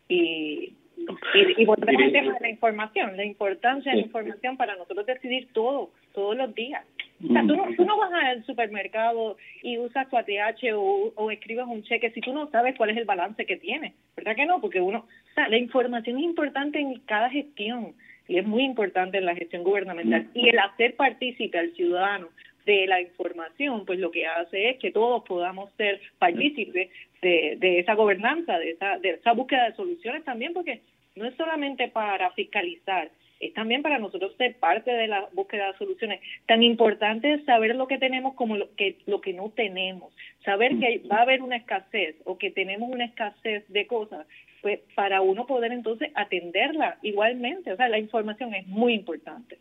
Y, 0.09 0.73
y, 0.97 1.61
y 1.61 1.65
volvemos 1.65 2.03
al 2.03 2.11
tema 2.11 2.33
de 2.33 2.39
la 2.39 2.49
información, 2.49 3.17
la 3.17 3.25
importancia 3.25 3.91
de 3.91 3.99
la 3.99 4.05
información 4.05 4.57
para 4.57 4.75
nosotros 4.75 5.05
decidir 5.05 5.47
todo, 5.53 5.91
todos 6.13 6.35
los 6.35 6.53
días. 6.55 6.83
O 7.23 7.33
sea, 7.33 7.41
tú 7.41 7.55
no, 7.55 7.65
tú 7.75 7.85
no 7.85 7.97
vas 7.97 8.11
al 8.13 8.45
supermercado 8.45 9.37
y 9.63 9.77
usas 9.79 10.07
tu 10.09 10.17
ATH 10.17 10.73
o, 10.75 11.13
o 11.15 11.31
escribes 11.31 11.65
un 11.67 11.83
cheque 11.83 12.11
si 12.11 12.21
tú 12.21 12.31
no 12.31 12.49
sabes 12.51 12.75
cuál 12.77 12.91
es 12.91 12.97
el 12.97 13.05
balance 13.05 13.45
que 13.45 13.57
tiene. 13.57 13.93
¿Verdad 14.15 14.35
que 14.35 14.45
no? 14.45 14.61
Porque 14.61 14.81
uno, 14.81 14.99
o 14.99 15.33
sea, 15.33 15.49
la 15.49 15.57
información 15.57 16.17
es 16.17 16.23
importante 16.23 16.79
en 16.79 16.99
cada 17.01 17.29
gestión 17.29 17.93
y 18.27 18.37
es 18.37 18.45
muy 18.45 18.63
importante 18.63 19.17
en 19.17 19.25
la 19.25 19.35
gestión 19.35 19.63
gubernamental. 19.63 20.27
Y 20.33 20.49
el 20.49 20.59
hacer 20.59 20.95
partícipe 20.95 21.57
al 21.57 21.71
ciudadano 21.73 22.27
de 22.67 22.85
la 22.85 23.01
información, 23.01 23.85
pues 23.85 23.97
lo 23.97 24.11
que 24.11 24.27
hace 24.27 24.69
es 24.69 24.77
que 24.77 24.91
todos 24.91 25.23
podamos 25.23 25.71
ser 25.77 26.01
partícipes 26.19 26.89
de, 27.21 27.55
de 27.57 27.79
esa 27.79 27.95
gobernanza, 27.95 28.59
de 28.59 28.71
esa, 28.71 28.99
de 28.99 29.11
esa 29.11 29.31
búsqueda 29.31 29.69
de 29.69 29.75
soluciones 29.75 30.25
también, 30.25 30.53
porque 30.53 30.81
no 31.15 31.25
es 31.25 31.33
solamente 31.35 31.87
para 31.87 32.29
fiscalizar, 32.31 33.09
es 33.39 33.53
también 33.53 33.81
para 33.83 33.99
nosotros 33.99 34.35
ser 34.37 34.55
parte 34.57 34.91
de 34.91 35.07
la 35.07 35.29
búsqueda 35.31 35.71
de 35.71 35.77
soluciones. 35.77 36.19
Tan 36.45 36.61
importante 36.61 37.33
es 37.33 37.45
saber 37.45 37.73
lo 37.75 37.87
que 37.87 37.99
tenemos 37.99 38.33
como 38.33 38.57
lo 38.57 38.75
que, 38.75 38.97
lo 39.05 39.21
que 39.21 39.31
no 39.31 39.49
tenemos. 39.51 40.13
Saber 40.43 40.77
que 40.77 41.03
va 41.09 41.19
a 41.19 41.21
haber 41.21 41.41
una 41.41 41.55
escasez 41.55 42.15
o 42.25 42.37
que 42.37 42.51
tenemos 42.51 42.89
una 42.89 43.05
escasez 43.05 43.63
de 43.69 43.87
cosas, 43.87 44.27
pues 44.61 44.79
para 44.93 45.21
uno 45.21 45.45
poder 45.45 45.71
entonces 45.71 46.11
atenderla 46.15 46.97
igualmente. 47.01 47.71
O 47.71 47.77
sea, 47.77 47.87
la 47.87 47.99
información 47.99 48.53
es 48.53 48.67
muy 48.67 48.93
importante. 48.93 49.57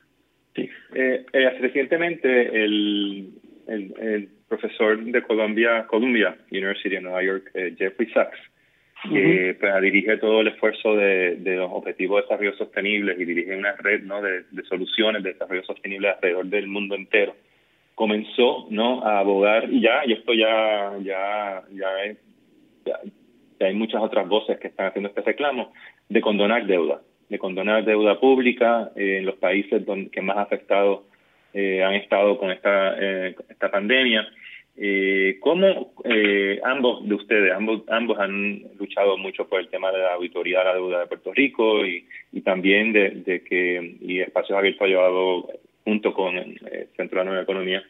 Sí. 0.56 0.68
Eh, 0.94 1.24
eh, 1.32 1.50
recientemente 1.60 2.64
el, 2.64 3.30
el, 3.68 4.28
profesor 4.48 5.02
de 5.02 5.22
Columbia, 5.22 5.86
Columbia 5.86 6.36
University 6.50 6.94
de 6.94 7.00
Nueva 7.00 7.22
York, 7.22 7.50
eh, 7.54 7.74
Jeffrey 7.76 8.08
Sachs, 8.10 8.38
que 9.12 9.56
pues, 9.58 9.82
dirige 9.82 10.16
todo 10.18 10.40
el 10.40 10.48
esfuerzo 10.48 10.94
de, 10.94 11.36
los 11.44 11.70
objetivos 11.72 12.18
de 12.18 12.22
desarrollo 12.22 12.56
sostenible 12.56 13.16
y 13.18 13.24
dirige 13.24 13.56
una 13.56 13.72
red 13.72 14.02
¿no? 14.02 14.22
de, 14.22 14.44
soluciones 14.68 15.22
de 15.22 15.32
desarrollo 15.32 15.64
sostenible 15.64 16.10
alrededor 16.10 16.46
del 16.46 16.68
mundo 16.68 16.94
entero. 16.94 17.34
Comenzó 17.94 18.66
¿no? 18.70 19.02
a 19.04 19.18
abogar, 19.18 19.68
y 19.70 19.80
ya, 19.80 20.06
y 20.06 20.12
esto 20.12 20.32
ya, 20.32 20.96
ya, 21.02 21.62
ya, 21.72 21.88
ya, 22.84 23.66
hay 23.66 23.74
muchas 23.74 24.00
otras 24.00 24.28
voces 24.28 24.58
que 24.58 24.68
están 24.68 24.86
haciendo 24.86 25.08
este 25.08 25.22
reclamo, 25.22 25.72
de 26.08 26.20
condonar 26.20 26.66
deuda, 26.66 27.00
de 27.28 27.38
condonar 27.38 27.84
deuda 27.84 28.18
pública 28.20 28.90
en 28.96 29.26
los 29.26 29.36
países 29.36 29.84
donde, 29.84 30.10
que 30.10 30.20
más 30.20 30.38
afectados 30.38 31.00
eh, 31.54 31.82
han 31.82 31.94
estado 31.94 32.38
con 32.38 32.50
esta, 32.50 32.94
eh, 32.98 33.34
esta 33.48 33.70
pandemia 33.70 34.28
eh, 34.78 35.38
¿Cómo 35.40 35.94
eh, 36.04 36.60
ambos 36.62 37.08
de 37.08 37.14
ustedes, 37.14 37.50
ambos, 37.52 37.82
ambos 37.88 38.18
han 38.18 38.62
luchado 38.78 39.16
mucho 39.16 39.48
por 39.48 39.60
el 39.60 39.68
tema 39.68 39.90
de 39.90 40.00
la 40.00 40.12
auditoría 40.14 40.58
de 40.58 40.64
la 40.66 40.74
deuda 40.74 41.00
de 41.00 41.06
Puerto 41.06 41.32
Rico 41.32 41.86
y, 41.86 42.06
y 42.32 42.42
también 42.42 42.92
de, 42.92 43.42
que 43.42 43.96
y 44.02 44.20
Espacios 44.20 44.58
Abiertos 44.58 44.82
ha 44.82 44.86
llevado 44.86 45.48
junto 45.82 46.12
con 46.12 46.36
el 46.36 46.60
eh, 46.70 46.88
Centro 46.94 47.18
de 47.18 47.24
la 47.24 47.30
Nueva 47.30 47.42
Economía 47.44 47.82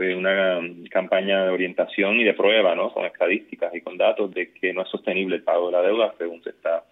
eh, 0.00 0.14
una 0.14 0.58
campaña 0.90 1.44
de 1.44 1.50
orientación 1.50 2.18
y 2.18 2.24
de 2.24 2.32
prueba, 2.32 2.74
¿no? 2.74 2.94
Con 2.94 3.04
estadísticas 3.04 3.74
y 3.74 3.82
con 3.82 3.98
datos 3.98 4.32
de 4.32 4.54
que 4.54 4.72
no 4.72 4.82
es 4.82 4.88
sostenible 4.88 5.36
el 5.36 5.42
pago 5.42 5.66
de 5.66 5.72
la 5.72 5.82
deuda 5.82 6.14
según 6.16 6.42
se 6.42 6.50
está 6.50 6.84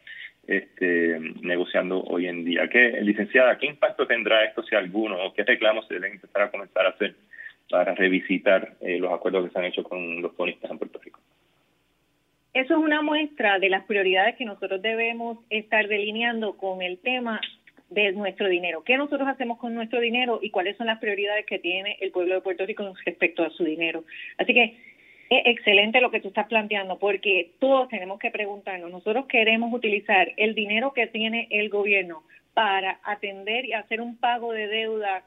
este, 0.51 1.17
negociando 1.43 2.03
hoy 2.03 2.27
en 2.27 2.45
día. 2.45 2.69
¿Qué, 2.69 3.01
licenciada, 3.03 3.57
qué 3.57 3.67
impacto 3.67 4.05
tendrá 4.05 4.45
esto 4.45 4.65
si 4.65 4.75
alguno 4.75 5.17
o 5.25 5.33
qué 5.33 5.45
reclamos 5.45 5.87
se 5.87 5.95
deben 5.95 6.15
empezar 6.15 6.43
a 6.43 6.51
comenzar 6.51 6.87
a 6.87 6.89
hacer 6.89 7.15
para 7.71 7.95
revisitar 7.95 8.75
eh, 8.81 8.99
los 8.99 9.13
acuerdos 9.13 9.47
que 9.47 9.53
se 9.53 9.59
han 9.61 9.67
hecho 9.67 9.85
con 9.85 10.21
los 10.21 10.37
bonistas 10.37 10.69
en 10.69 10.79
Puerto 10.79 10.99
Rico. 10.99 11.21
Eso 12.53 12.75
es 12.75 12.81
una 12.81 13.01
muestra 13.01 13.61
de 13.61 13.69
las 13.69 13.85
prioridades 13.85 14.35
que 14.35 14.45
nosotros 14.45 14.83
debemos 14.83 15.39
estar 15.51 15.87
delineando 15.87 16.57
con 16.57 16.83
el 16.83 16.99
tema 16.99 17.41
de 17.89 18.11
nuestro 18.11 18.49
dinero. 18.49 18.83
¿Qué 18.83 18.97
nosotros 18.97 19.29
hacemos 19.29 19.57
con 19.59 19.73
nuestro 19.73 20.01
dinero 20.01 20.41
y 20.43 20.51
cuáles 20.51 20.77
son 20.77 20.89
las 20.89 20.99
prioridades 20.99 21.47
que 21.47 21.61
tiene 21.61 21.97
el 22.01 22.11
pueblo 22.11 22.35
de 22.35 22.41
Puerto 22.41 22.67
Rico 22.67 22.93
respecto 23.05 23.45
a 23.45 23.51
su 23.51 23.63
dinero? 23.63 24.03
Así 24.37 24.53
que 24.53 24.77
es 25.31 25.43
excelente 25.47 26.01
lo 26.01 26.11
que 26.11 26.21
tú 26.21 26.29
estás 26.29 26.49
planteando 26.49 26.99
porque 26.99 27.53
todos 27.61 27.88
tenemos 27.88 28.19
que 28.19 28.33
preguntarnos, 28.33 28.90
nosotros 28.90 29.27
queremos 29.27 29.73
utilizar 29.73 30.33
el 30.37 30.55
dinero 30.55 30.93
que 30.93 31.07
tiene 31.07 31.47
el 31.51 31.71
gobierno 31.71 32.25
para 32.53 33.01
atender 33.05 33.64
y 33.64 33.73
hacer 33.73 34.01
un 34.01 34.16
pago 34.16 34.53
de 34.53 34.66
deuda 34.66 35.25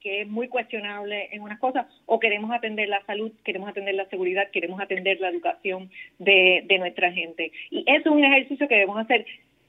que 0.00 0.22
es 0.22 0.28
muy 0.28 0.48
cuestionable 0.48 1.28
en 1.30 1.42
unas 1.42 1.60
cosas, 1.60 1.86
o 2.06 2.18
queremos 2.18 2.50
atender 2.50 2.88
la 2.88 3.04
salud, 3.06 3.32
queremos 3.44 3.68
atender 3.68 3.94
la 3.94 4.04
seguridad, 4.06 4.50
queremos 4.50 4.80
atender 4.80 5.20
la 5.20 5.28
educación 5.28 5.90
de, 6.18 6.64
de 6.66 6.78
nuestra 6.78 7.12
gente. 7.12 7.52
Y 7.70 7.84
eso 7.86 8.10
es 8.10 8.16
un 8.16 8.24
ejercicio 8.24 8.66
que 8.66 8.74
debemos 8.74 8.98
hacer 8.98 9.24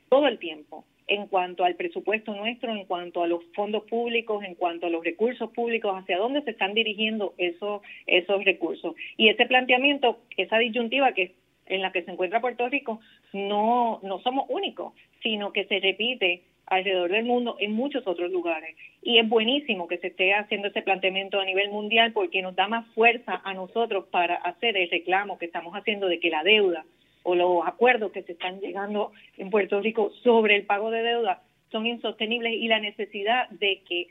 todo 0.09 0.27
el 0.27 0.39
tiempo 0.39 0.85
en 1.13 1.27
cuanto 1.27 1.63
al 1.63 1.75
presupuesto 1.75 2.33
nuestro, 2.33 2.71
en 2.71 2.85
cuanto 2.85 3.23
a 3.23 3.27
los 3.27 3.43
fondos 3.53 3.83
públicos, 3.85 4.43
en 4.43 4.55
cuanto 4.55 4.87
a 4.87 4.89
los 4.89 5.03
recursos 5.03 5.51
públicos, 5.51 5.93
hacia 5.95 6.17
dónde 6.17 6.41
se 6.41 6.51
están 6.51 6.73
dirigiendo 6.73 7.33
esos, 7.37 7.81
esos 8.07 8.43
recursos. 8.43 8.95
Y 9.17 9.29
ese 9.29 9.45
planteamiento, 9.45 10.19
esa 10.37 10.57
disyuntiva 10.57 11.13
que 11.13 11.33
en 11.65 11.81
la 11.81 11.91
que 11.91 12.03
se 12.03 12.11
encuentra 12.11 12.41
Puerto 12.41 12.67
Rico, 12.67 12.99
no, 13.31 13.99
no 14.03 14.19
somos 14.19 14.45
únicos, 14.49 14.93
sino 15.21 15.53
que 15.53 15.65
se 15.65 15.79
repite 15.79 16.41
alrededor 16.65 17.11
del 17.11 17.25
mundo 17.25 17.57
en 17.59 17.73
muchos 17.73 18.05
otros 18.07 18.31
lugares. 18.31 18.75
Y 19.01 19.19
es 19.19 19.27
buenísimo 19.27 19.87
que 19.87 19.97
se 19.97 20.07
esté 20.07 20.33
haciendo 20.33 20.69
ese 20.69 20.81
planteamiento 20.81 21.39
a 21.39 21.45
nivel 21.45 21.69
mundial 21.69 22.13
porque 22.13 22.41
nos 22.41 22.55
da 22.55 22.67
más 22.67 22.85
fuerza 22.93 23.41
a 23.43 23.53
nosotros 23.53 24.05
para 24.11 24.35
hacer 24.35 24.77
el 24.77 24.89
reclamo 24.89 25.37
que 25.37 25.45
estamos 25.45 25.73
haciendo 25.73 26.07
de 26.07 26.19
que 26.19 26.29
la 26.29 26.43
deuda 26.43 26.85
o 27.23 27.35
los 27.35 27.65
acuerdos 27.65 28.11
que 28.11 28.23
se 28.23 28.33
están 28.33 28.59
llegando 28.59 29.11
en 29.37 29.49
Puerto 29.49 29.81
Rico 29.81 30.11
sobre 30.23 30.55
el 30.55 30.65
pago 30.65 30.91
de 30.91 31.01
deuda 31.01 31.41
son 31.71 31.87
insostenibles 31.87 32.53
y 32.53 32.67
la 32.67 32.79
necesidad 32.79 33.49
de 33.49 33.81
que 33.87 34.07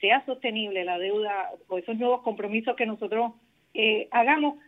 sea 0.00 0.24
sostenible 0.26 0.84
la 0.84 0.98
deuda 0.98 1.50
o 1.68 1.78
esos 1.78 1.96
nuevos 1.96 2.22
compromisos 2.22 2.76
que 2.76 2.86
nosotros 2.86 3.32
eh, 3.74 4.08
hagamos 4.10 4.58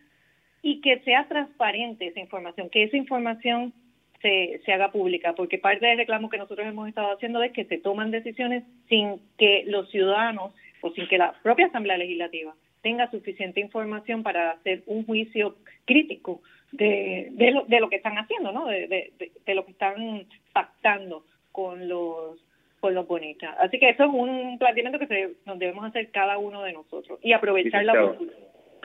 y 0.63 0.81
que 0.81 1.01
sea 1.01 1.29
transparente 1.29 2.07
esa 2.07 2.21
información, 2.21 2.71
que 2.71 2.85
esa 2.85 2.97
información 2.97 3.75
se, 4.23 4.61
se 4.65 4.73
haga 4.73 4.91
pública, 4.91 5.35
porque 5.35 5.59
parte 5.59 5.87
del 5.87 5.99
reclamo 5.99 6.31
que 6.31 6.39
nosotros 6.39 6.67
hemos 6.67 6.89
estado 6.89 7.13
haciendo 7.13 7.43
es 7.43 7.53
que 7.53 7.67
se 7.67 7.79
toman 7.79 8.11
decisiones 8.11 8.65
sin 8.89 9.21
que 9.37 9.65
los 9.67 9.91
ciudadanos 9.91 10.55
o 10.81 10.91
sin 10.93 11.07
que 11.09 11.19
la 11.19 11.35
propia 11.43 11.67
Asamblea 11.67 11.99
Legislativa 11.99 12.55
tenga 12.83 13.11
suficiente 13.11 13.61
información 13.61 14.23
para 14.23 14.51
hacer 14.51 14.83
un 14.87 15.05
juicio 15.05 15.57
crítico 15.85 16.41
de, 16.73 17.29
de, 17.33 17.51
lo, 17.51 17.65
de 17.65 17.81
lo 17.81 17.89
que 17.89 17.97
están 17.97 18.19
haciendo, 18.19 18.53
¿no? 18.53 18.67
De, 18.67 18.87
de, 18.87 19.13
de, 19.45 19.55
lo 19.55 19.65
que 19.65 19.73
están 19.73 20.25
pactando 20.53 21.25
con 21.53 21.89
los 21.89 22.45
con 22.81 22.95
los 22.95 23.09
bonitas. 23.09 23.57
Así 23.59 23.79
que 23.81 23.89
eso 23.89 24.05
es 24.05 24.11
un 24.13 24.57
planteamiento 24.57 25.01
que 25.01 25.09
se, 25.09 25.31
nos 25.47 25.59
debemos 25.59 25.85
hacer 25.85 26.11
cada 26.13 26.39
uno 26.39 26.63
de 26.63 26.73
nosotros 26.73 27.19
y 27.23 27.33
aprovechar 27.33 27.85
la 27.85 28.05
oportunidad. 28.05 28.37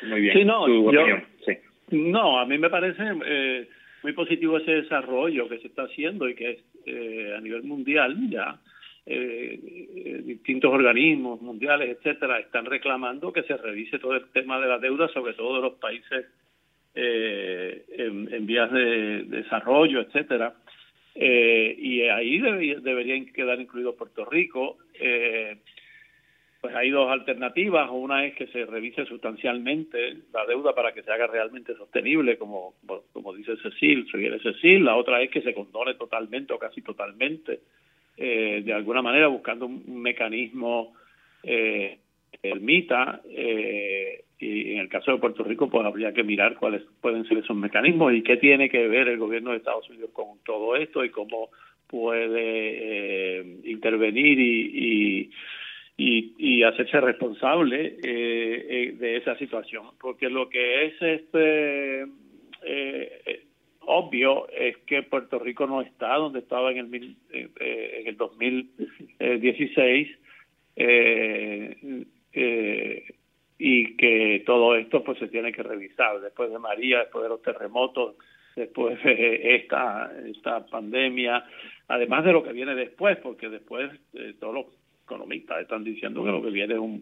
Muy 0.02 0.22
bien. 0.22 0.34
Sí, 0.34 0.46
no, 0.46 0.68
no, 1.92 2.40
a 2.40 2.46
mí 2.46 2.58
me 2.58 2.72
parece 2.72 3.04
eh, 3.26 3.68
muy 4.02 4.14
positivo 4.14 4.58
ese 4.58 4.72
desarrollo 4.72 5.48
que 5.48 5.60
se 5.60 5.68
está 5.68 5.84
haciendo 5.84 6.28
y 6.28 6.34
que 6.34 6.52
es 6.52 6.60
eh, 6.88 7.36
a 7.38 7.42
nivel 7.42 7.64
mundial 7.64 8.18
ya 8.30 8.60
eh, 9.06 10.22
distintos 10.26 10.72
organismos 10.72 11.42
mundiales, 11.42 11.98
etcétera, 11.98 12.40
están 12.40 12.66
reclamando 12.66 13.34
que 13.34 13.44
se 13.44 13.58
revise 13.58 14.00
todo 14.00 14.16
el 14.16 14.30
tema 14.32 14.60
de 14.60 14.68
la 14.68 14.80
deuda, 14.80 15.08
sobre 15.10 15.34
todo 15.34 15.56
de 15.56 15.62
los 15.62 15.74
países 15.74 16.26
eh, 16.96 17.86
en, 17.98 18.46
vías 18.46 18.72
de, 18.72 19.24
desarrollo, 19.24 20.02
etcétera. 20.02 20.54
Eh, 21.16 21.76
y 21.78 22.02
ahí 22.04 22.40
deberían 22.40 23.26
quedar 23.34 23.60
incluido 23.60 23.96
Puerto 23.96 24.26
Rico. 24.26 24.78
Eh, 25.00 25.58
pues 26.62 26.76
hay 26.76 26.92
dos 26.92 27.10
alternativas. 27.12 27.90
Una 27.92 28.26
es 28.26 28.36
que 28.36 28.48
se 28.48 28.66
revise 28.66 29.06
sustancialmente 29.06 30.18
la 30.32 30.46
deuda 30.46 30.74
para 30.74 30.94
que 30.94 31.04
se 31.04 31.12
haga 31.12 31.28
realmente 31.28 31.76
sostenible, 31.76 32.38
como, 32.38 32.76
como 33.12 33.34
dice 33.34 33.58
Cecil, 33.58 34.08
sugiere 34.10 34.40
Cecil. 34.40 34.86
La 34.86 34.96
otra 34.96 35.22
es 35.22 35.30
que 35.30 35.42
se 35.42 35.54
condone 35.54 35.96
totalmente 35.96 36.54
o 36.54 36.60
casi 36.60 36.82
totalmente, 36.82 37.60
eh, 38.18 38.62
de 38.64 38.74
alguna 38.74 39.02
manera 39.02 39.28
buscando 39.28 39.66
un 39.66 40.02
mecanismo 40.02 40.94
eh, 41.44 42.00
ermita. 42.42 43.22
Eh, 43.30 44.24
y 44.40 44.74
en 44.74 44.80
el 44.80 44.90
caso 44.90 45.12
de 45.12 45.20
Puerto 45.20 45.44
Rico, 45.44 45.70
pues 45.70 45.86
habría 45.86 46.14
que 46.14 46.24
mirar 46.24 46.56
cuáles 46.58 46.82
pueden 47.00 47.26
ser 47.26 47.38
esos 47.38 47.56
mecanismos 47.56 48.14
y 48.14 48.24
qué 48.24 48.38
tiene 48.38 48.70
que 48.70 48.88
ver 48.88 49.08
el 49.08 49.18
gobierno 49.18 49.52
de 49.52 49.58
Estados 49.58 49.90
Unidos 49.90 50.10
con 50.12 50.40
todo 50.46 50.76
esto 50.76 51.06
y 51.06 51.10
cómo 51.10 51.50
puede 51.88 53.40
eh, 53.40 53.60
intervenir 53.64 54.40
y 54.40 55.32
y, 55.98 56.34
y 56.38 56.64
hacerse 56.64 57.00
responsable 57.00 57.98
eh, 58.04 58.66
eh, 58.70 58.96
de 58.98 59.18
esa 59.18 59.38
situación 59.38 59.86
porque 60.00 60.30
lo 60.30 60.50
que 60.50 60.86
es 60.86 61.02
este 61.02 62.06
eh, 62.66 63.44
obvio 63.86 64.48
es 64.50 64.78
que 64.86 65.04
Puerto 65.04 65.40
Rico 65.40 65.68
no 65.68 65.82
está 65.82 66.16
donde 66.16 66.40
estaba 66.40 66.72
en 66.72 66.78
el 66.78 67.16
en 67.32 68.08
el 68.08 68.18
2016 68.18 70.10
y 73.60 73.96
que 73.96 74.44
todo 74.46 74.76
esto 74.76 75.04
pues 75.04 75.20
se 75.20 75.28
tiene 75.28 75.52
que 75.52 75.64
revisar 75.64 76.20
después 76.22 76.52
de 76.52 76.60
María 76.60 77.00
después 77.00 77.24
de 77.24 77.30
los 77.30 77.42
terremotos 77.42 78.16
después 78.56 79.04
de 79.04 79.56
esta 79.56 80.12
esta 80.28 80.66
pandemia 80.66 81.46
además 81.88 82.26
de 82.26 82.34
lo 82.34 82.44
que 82.44 82.54
viene 82.54 82.76
después 82.76 83.18
porque 83.18 83.50
después 83.50 83.92
todos 84.40 84.54
los 84.54 84.66
economistas 85.06 85.62
están 85.62 85.84
diciendo 85.84 86.24
que 86.24 86.32
lo 86.32 86.42
que 86.42 86.50
viene 86.50 86.74
es 86.74 86.80
un, 86.80 87.02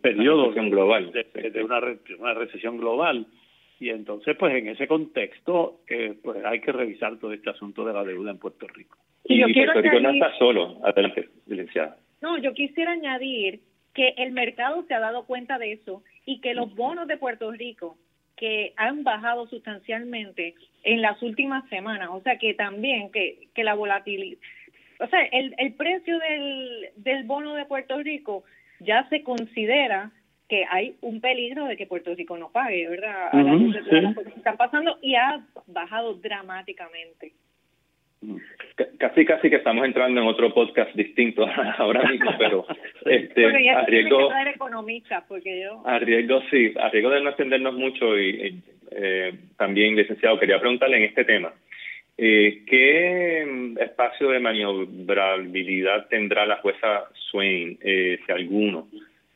periodo 0.00 0.52
global. 0.52 1.12
De, 1.12 1.62
una, 1.62 1.80
una, 2.18 2.34
recesión 2.34 2.78
global. 2.78 3.26
Y 3.80 3.90
entonces, 3.90 4.36
pues 4.36 4.54
en 4.54 4.68
ese 4.68 4.86
contexto, 4.88 5.80
eh, 5.88 6.14
pues 6.22 6.44
hay 6.44 6.60
que 6.60 6.72
revisar 6.72 7.18
todo 7.18 7.32
este 7.32 7.50
asunto 7.50 7.84
de 7.84 7.92
la 7.92 8.04
deuda 8.04 8.30
en 8.30 8.38
Puerto 8.38 8.66
Rico. 8.66 8.98
Y, 9.24 9.40
Puerto 9.52 9.80
Rico 9.80 10.00
no 10.00 10.10
está 10.10 10.36
solo. 10.38 10.80
Adelante, 10.84 11.28
licenciada. 11.46 11.96
No, 12.20 12.38
yo 12.38 12.54
quisiera 12.54 12.92
añadir 12.92 13.60
que 13.94 14.14
el 14.16 14.32
mercado 14.32 14.84
se 14.88 14.94
ha 14.94 15.00
dado 15.00 15.26
cuenta 15.26 15.58
de 15.58 15.72
eso 15.72 16.02
y 16.24 16.40
que 16.40 16.54
los 16.54 16.74
bonos 16.74 17.06
de 17.06 17.16
Puerto 17.16 17.50
Rico 17.52 17.96
que 18.36 18.72
han 18.76 19.02
bajado 19.02 19.48
sustancialmente 19.48 20.54
en 20.84 21.02
las 21.02 21.20
últimas 21.22 21.68
semanas, 21.68 22.08
o 22.12 22.20
sea 22.20 22.38
que 22.38 22.54
también 22.54 23.10
que, 23.10 23.48
que 23.52 23.64
la 23.64 23.74
volatilidad 23.74 24.38
o 25.00 25.06
sea, 25.06 25.22
el, 25.24 25.54
el 25.58 25.74
precio 25.74 26.18
del, 26.18 26.88
del 26.96 27.24
bono 27.24 27.54
de 27.54 27.64
Puerto 27.66 27.98
Rico 27.98 28.44
ya 28.80 29.08
se 29.08 29.22
considera 29.22 30.10
que 30.48 30.64
hay 30.70 30.96
un 31.02 31.20
peligro 31.20 31.66
de 31.66 31.76
que 31.76 31.86
Puerto 31.86 32.14
Rico 32.14 32.38
no 32.38 32.50
pague, 32.50 32.88
¿verdad? 32.88 33.28
A 33.32 33.42
las 33.42 34.14
cosas 34.14 34.32
que 34.32 34.38
están 34.38 34.56
pasando 34.56 34.98
y 35.02 35.14
ha 35.14 35.40
bajado 35.66 36.14
dramáticamente. 36.14 37.32
Casi, 38.98 39.24
casi 39.24 39.48
que 39.48 39.56
estamos 39.56 39.84
entrando 39.84 40.20
en 40.20 40.26
otro 40.26 40.52
podcast 40.52 40.92
distinto 40.94 41.46
ahora 41.78 42.08
mismo, 42.10 42.30
pero 42.38 42.66
este, 43.04 43.70
arriesgo, 43.70 44.30
economista, 44.54 45.24
porque 45.28 45.62
yo... 45.62 45.86
arriesgo, 45.86 46.42
sí, 46.50 46.72
arriesgo 46.80 47.10
de 47.10 47.20
no 47.20 47.28
extendernos 47.28 47.74
mucho 47.74 48.18
y 48.18 48.60
eh, 48.90 49.32
también, 49.56 49.94
licenciado, 49.94 50.38
quería 50.40 50.58
preguntarle 50.58 50.96
en 50.96 51.04
este 51.04 51.24
tema. 51.24 51.52
Eh, 52.16 52.62
¿Qué 52.66 53.74
espacio 53.80 54.30
de 54.30 54.40
maniobrabilidad 54.40 56.08
tendrá 56.08 56.46
la 56.46 56.56
jueza 56.56 57.04
Swain, 57.30 57.78
eh, 57.80 58.18
si 58.24 58.32
alguno, 58.32 58.88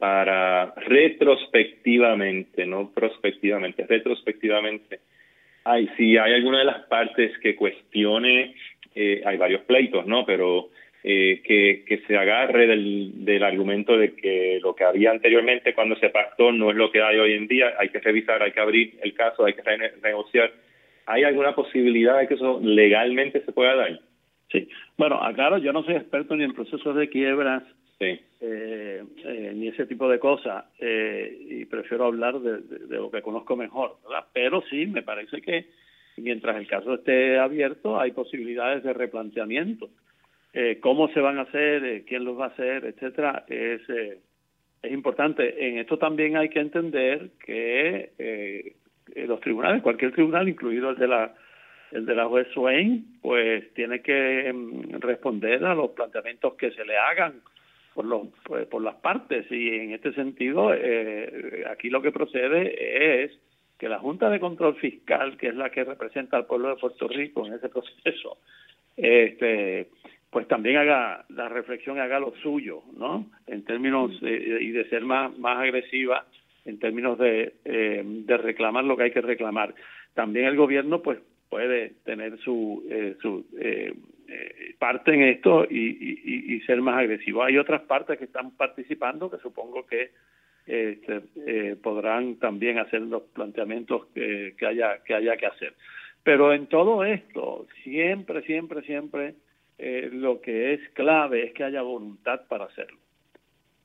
para 0.03 0.75
retrospectivamente, 0.75 2.67
no 2.67 2.91
prospectivamente, 2.93 3.87
retrospectivamente, 3.87 4.99
ay, 5.63 5.89
si 5.97 6.17
hay 6.17 6.33
alguna 6.33 6.59
de 6.59 6.65
las 6.65 6.87
partes 6.87 7.39
que 7.39 7.55
cuestione, 7.55 8.57
eh, 8.97 9.23
hay 9.25 9.37
varios 9.37 9.61
pleitos, 9.63 10.05
¿no? 10.05 10.27
Pero 10.27 10.71
eh, 11.05 11.41
que, 11.45 11.85
que 11.87 11.99
se 12.09 12.17
agarre 12.17 12.67
del, 12.67 13.25
del 13.25 13.45
argumento 13.45 13.97
de 13.97 14.17
que 14.17 14.59
lo 14.61 14.75
que 14.75 14.83
había 14.83 15.13
anteriormente 15.13 15.73
cuando 15.73 15.95
se 15.95 16.11
pactó 16.11 16.51
no 16.51 16.73
es 16.73 16.77
lo 16.77 16.91
que 16.91 17.01
hay 17.01 17.19
hoy 17.19 17.35
en 17.35 17.47
día, 17.47 17.73
hay 17.79 17.91
que 17.91 18.01
revisar, 18.01 18.43
hay 18.43 18.51
que 18.51 18.61
abrir 18.61 18.99
el 19.05 19.15
caso, 19.15 19.45
hay 19.45 19.53
que 19.53 19.63
renegociar 19.63 20.51
¿Hay 21.07 21.23
alguna 21.23 21.55
posibilidad 21.55 22.19
de 22.19 22.27
que 22.27 22.35
eso 22.35 22.59
legalmente 22.61 23.45
se 23.45 23.53
pueda 23.53 23.77
dar? 23.77 24.01
Sí. 24.51 24.69
Bueno, 24.97 25.23
aclaro, 25.23 25.59
yo 25.59 25.73
no 25.73 25.85
soy 25.85 25.95
experto 25.95 26.35
ni 26.35 26.43
en 26.43 26.55
procesos 26.55 26.97
de 26.97 27.09
quiebras, 27.09 27.63
eh, 28.11 29.05
eh, 29.25 29.53
ni 29.55 29.69
ese 29.69 29.87
tipo 29.87 30.09
de 30.09 30.19
cosas, 30.19 30.65
eh, 30.79 31.37
y 31.41 31.65
prefiero 31.65 32.07
hablar 32.07 32.39
de, 32.41 32.97
lo 32.97 33.11
que 33.11 33.23
conozco 33.23 33.57
mejor. 33.57 33.97
Pero 34.33 34.63
sí, 34.69 34.87
me 34.87 35.03
parece 35.03 35.41
que 35.41 35.67
mientras 36.17 36.57
el 36.57 36.67
caso 36.67 36.95
esté 36.95 37.39
abierto, 37.39 37.99
hay 37.99 38.13
posibilidades 38.13 38.83
de 38.83 38.93
replanteamiento. 38.93 39.91
Eh, 40.53 40.79
cómo 40.81 41.09
se 41.09 41.21
van 41.21 41.39
a 41.39 41.43
hacer, 41.43 42.05
quién 42.05 42.25
los 42.25 42.39
va 42.39 42.47
a 42.47 42.49
hacer, 42.49 42.85
etcétera, 42.85 43.45
es, 43.49 43.81
es 43.89 44.93
importante. 44.93 45.69
En 45.69 45.79
esto 45.79 45.99
también 45.99 46.37
hay 46.37 46.51
que 46.51 46.61
entender 46.61 47.31
que 47.45 48.75
los 49.27 49.41
tribunales, 49.41 49.83
cualquier 49.83 50.13
tribunal, 50.13 50.49
incluido 50.49 50.91
el 50.91 50.97
de 50.97 51.09
la 51.09 51.35
el 51.93 52.07
de 52.07 52.15
la 52.15 52.27
juez 52.27 52.49
Swain, 52.53 53.19
pues 53.21 53.73
tiene 53.75 54.01
que 54.01 54.49
em, 54.49 54.91
responder 55.01 55.65
a 55.65 55.75
los 55.75 55.91
planteamientos 55.91 56.55
que 56.55 56.71
se 56.73 56.85
le 56.85 56.97
hagan 56.97 57.35
por 57.95 58.05
los 58.05 58.29
pues, 58.45 58.67
por 58.67 58.83
las 58.83 58.97
partes 58.97 59.47
y 59.51 59.69
en 59.69 59.93
este 59.93 60.13
sentido 60.13 60.73
eh, 60.75 61.65
aquí 61.71 61.91
lo 61.91 62.03
que 62.03 62.13
procede 62.13 63.25
es 63.25 63.33
que 63.79 63.89
la 63.89 63.99
Junta 63.99 64.31
de 64.31 64.39
Control 64.39 64.77
Fiscal, 64.77 65.37
que 65.37 65.49
es 65.49 65.57
la 65.57 65.71
que 65.71 65.83
representa 65.85 66.37
al 66.37 66.47
pueblo 66.47 66.69
de 66.69 66.77
Puerto 66.77 67.09
Rico 67.09 67.47
en 67.47 67.55
ese 67.55 67.69
proceso, 67.69 68.39
este 68.97 69.89
pues 70.31 70.49
también 70.49 70.77
haga 70.77 71.27
la 71.29 71.49
reflexión, 71.49 71.99
haga 71.99 72.19
lo 72.19 72.33
suyo, 72.43 72.83
¿no? 72.97 73.27
En 73.47 73.65
términos 73.65 74.13
y 74.23 74.71
de 74.71 74.89
ser 74.89 75.03
más 75.05 75.37
más 75.39 75.59
agresiva 75.59 76.25
en 76.65 76.79
términos 76.79 77.19
de, 77.19 77.55
eh, 77.65 78.03
de 78.05 78.37
reclamar 78.37 78.85
lo 78.85 78.97
que 78.97 79.05
hay 79.05 79.11
que 79.11 79.21
reclamar. 79.21 79.75
También 80.15 80.47
el 80.47 80.57
gobierno 80.57 81.03
pues 81.03 81.19
puede 81.49 81.95
tener 82.05 82.39
su, 82.39 82.85
eh, 82.89 83.17
su 83.21 83.45
eh, 84.29 84.75
parte 84.79 85.15
en 85.15 85.23
esto 85.23 85.65
y, 85.69 85.79
y, 85.79 86.55
y, 86.55 86.61
ser 86.63 86.81
más 86.81 86.99
agresivo. 86.99 87.43
Hay 87.43 87.59
otras 87.59 87.83
partes 87.83 88.19
que 88.19 88.25
están 88.25 88.53
participando 88.57 89.31
que 89.31 89.39
supongo 89.39 89.87
que 89.87 90.11
este, 90.67 91.23
eh, 91.47 91.77
podrán 91.83 92.37
también 92.37 92.79
hacer 92.79 93.03
los 93.03 93.23
planteamientos 93.35 94.07
que, 94.15 94.55
que, 94.57 94.67
haya, 94.67 95.03
que 95.05 95.15
haya 95.15 95.37
que 95.37 95.47
hacer. 95.47 95.75
Pero 96.23 96.53
en 96.53 96.67
todo 96.67 97.05
esto, 97.05 97.67
siempre, 97.83 98.43
siempre, 98.43 98.83
siempre 98.83 99.35
eh, 99.79 100.11
lo 100.13 100.41
que 100.41 100.75
es 100.75 100.81
clave 100.91 101.47
es 101.47 101.53
que 101.55 101.65
haya 101.65 101.83
voluntad 101.83 102.43
para 102.49 102.67
hacerlo. 102.67 102.99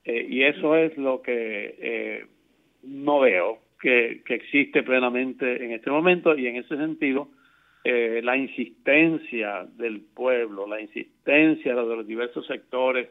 Eh, 0.04 0.26
y 0.28 0.44
eso 0.44 0.76
es 0.76 0.96
lo 0.96 1.20
que 1.20 1.74
eh, 1.78 2.26
no 2.84 3.20
veo 3.20 3.58
que, 3.80 4.22
que 4.24 4.34
existe 4.34 4.82
plenamente 4.82 5.64
en 5.64 5.72
este 5.72 5.90
momento 5.90 6.36
y 6.36 6.46
en 6.46 6.56
ese 6.56 6.76
sentido 6.76 7.28
eh, 7.84 8.20
la 8.22 8.36
insistencia 8.36 9.66
del 9.76 10.00
pueblo, 10.00 10.66
la 10.66 10.80
insistencia 10.80 11.74
de 11.74 11.96
los 11.96 12.06
diversos 12.06 12.46
sectores 12.46 13.08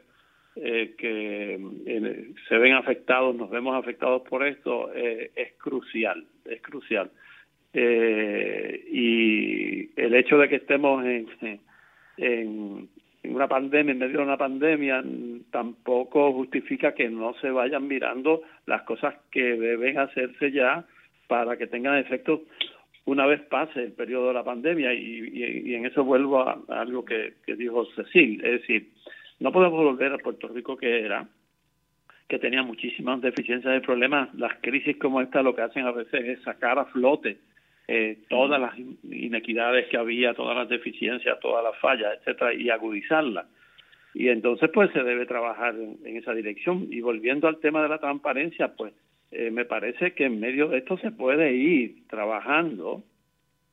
eh, 0.55 0.95
que 0.97 1.59
eh, 1.85 2.31
se 2.47 2.57
ven 2.57 2.73
afectados, 2.73 3.35
nos 3.35 3.49
vemos 3.49 3.75
afectados 3.75 4.23
por 4.27 4.45
esto, 4.45 4.91
eh, 4.93 5.31
es 5.35 5.53
crucial, 5.53 6.25
es 6.45 6.61
crucial. 6.61 7.11
Eh, 7.73 8.85
y 8.91 9.99
el 9.99 10.15
hecho 10.15 10.37
de 10.37 10.49
que 10.49 10.55
estemos 10.55 11.05
en, 11.05 11.59
en 12.17 12.89
en 13.27 13.35
una 13.35 13.47
pandemia, 13.47 13.91
en 13.91 13.99
medio 13.99 14.17
de 14.17 14.23
una 14.23 14.37
pandemia, 14.37 15.03
tampoco 15.51 16.31
justifica 16.33 16.93
que 16.93 17.09
no 17.09 17.33
se 17.35 17.49
vayan 17.49 17.87
mirando 17.87 18.41
las 18.65 18.83
cosas 18.83 19.15
que 19.31 19.41
deben 19.41 19.97
hacerse 19.99 20.51
ya 20.51 20.85
para 21.27 21.57
que 21.57 21.67
tengan 21.67 21.97
efecto 21.97 22.43
una 23.07 23.25
vez 23.25 23.41
pase 23.41 23.83
el 23.83 23.93
periodo 23.93 24.27
de 24.29 24.33
la 24.35 24.43
pandemia 24.43 24.93
y, 24.93 25.29
y, 25.65 25.73
en 25.73 25.85
eso 25.85 26.03
vuelvo 26.03 26.41
a, 26.41 26.61
algo 26.69 27.03
que, 27.03 27.33
que 27.45 27.55
dijo 27.55 27.85
Cecil, 27.95 28.43
es 28.45 28.61
decir, 28.61 28.89
no 29.39 29.51
podemos 29.51 29.83
volver 29.83 30.13
a 30.13 30.17
Puerto 30.17 30.47
Rico 30.47 30.77
que 30.77 31.01
era, 31.01 31.27
que 32.27 32.39
tenía 32.39 32.63
muchísimas 32.63 33.21
deficiencias 33.21 33.77
y 33.77 33.85
problemas, 33.85 34.33
las 34.35 34.53
crisis 34.61 34.97
como 34.97 35.21
esta 35.21 35.41
lo 35.41 35.55
que 35.55 35.61
hacen 35.61 35.85
a 35.85 35.91
veces 35.91 36.25
es 36.25 36.41
sacar 36.43 36.77
a 36.79 36.85
flote 36.85 37.37
eh, 37.87 38.17
todas 38.27 38.59
las 38.59 38.77
inequidades 38.77 39.87
que 39.87 39.95
había, 39.95 40.33
todas 40.33 40.57
las 40.57 40.67
deficiencias, 40.67 41.39
todas 41.39 41.63
las 41.63 41.77
fallas, 41.79 42.17
etcétera, 42.19 42.53
y 42.53 42.69
agudizarlas. 42.69 43.45
Y 44.13 44.27
entonces 44.27 44.69
pues 44.73 44.91
se 44.91 45.03
debe 45.03 45.25
trabajar 45.25 45.75
en, 45.75 46.17
esa 46.17 46.33
dirección. 46.33 46.87
Y 46.91 46.99
volviendo 46.99 47.47
al 47.47 47.59
tema 47.59 47.81
de 47.81 47.89
la 47.89 47.99
transparencia, 47.99 48.73
pues 48.75 48.93
eh, 49.31 49.51
me 49.51 49.65
parece 49.65 50.13
que 50.13 50.25
en 50.25 50.39
medio 50.39 50.69
de 50.69 50.79
esto 50.79 50.97
se 50.97 51.11
puede 51.11 51.53
ir 51.53 52.07
trabajando 52.07 53.03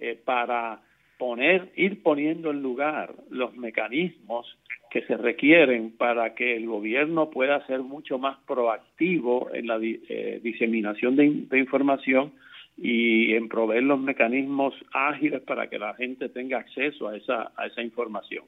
eh, 0.01 0.19
para 0.25 0.81
poner, 1.19 1.71
ir 1.77 2.03
poniendo 2.03 2.51
en 2.51 2.63
lugar 2.63 3.15
los 3.31 3.57
mecanismos 3.57 4.59
que 4.91 5.03
se 5.03 5.17
requieren 5.17 5.93
para 5.97 6.35
que 6.35 6.57
el 6.57 6.67
gobierno 6.67 7.31
pueda 7.31 7.67
ser 7.67 7.81
mucho 7.81 8.19
más 8.19 8.39
proactivo 8.47 9.51
en 9.53 9.67
la 9.67 9.79
eh, 9.83 10.41
diseminación 10.43 11.17
de, 11.17 11.59
información 11.59 12.33
y 12.77 13.35
en 13.35 13.49
proveer 13.49 13.85
los 13.85 14.01
mecanismos 14.01 14.75
ágiles 14.93 15.41
para 15.43 15.69
que 15.69 15.79
la 15.79 15.95
gente 15.95 16.29
tenga 16.29 16.59
acceso 16.59 17.09
a 17.09 17.17
esa 17.17 17.53
a 17.57 17.67
esa 17.67 17.83
información. 17.83 18.45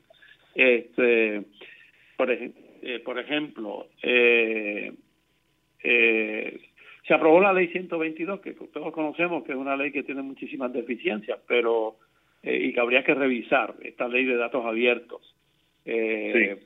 Este, 0.54 1.42
por, 2.16 2.30
eh, 2.30 2.52
por 3.04 3.18
ejemplo, 3.18 3.88
eh, 4.02 4.92
se 7.06 7.14
aprobó 7.14 7.40
la 7.40 7.52
ley 7.52 7.68
122, 7.68 8.40
que 8.40 8.52
todos 8.52 8.92
conocemos 8.92 9.44
que 9.44 9.52
es 9.52 9.58
una 9.58 9.76
ley 9.76 9.92
que 9.92 10.02
tiene 10.02 10.22
muchísimas 10.22 10.72
deficiencias, 10.72 11.38
pero 11.46 11.96
y 12.42 12.72
que 12.72 12.80
habría 12.80 13.02
que 13.02 13.14
revisar 13.14 13.74
esta 13.82 14.06
ley 14.08 14.24
de 14.24 14.36
datos 14.36 14.64
abiertos. 14.64 15.34
Eh, 15.84 16.58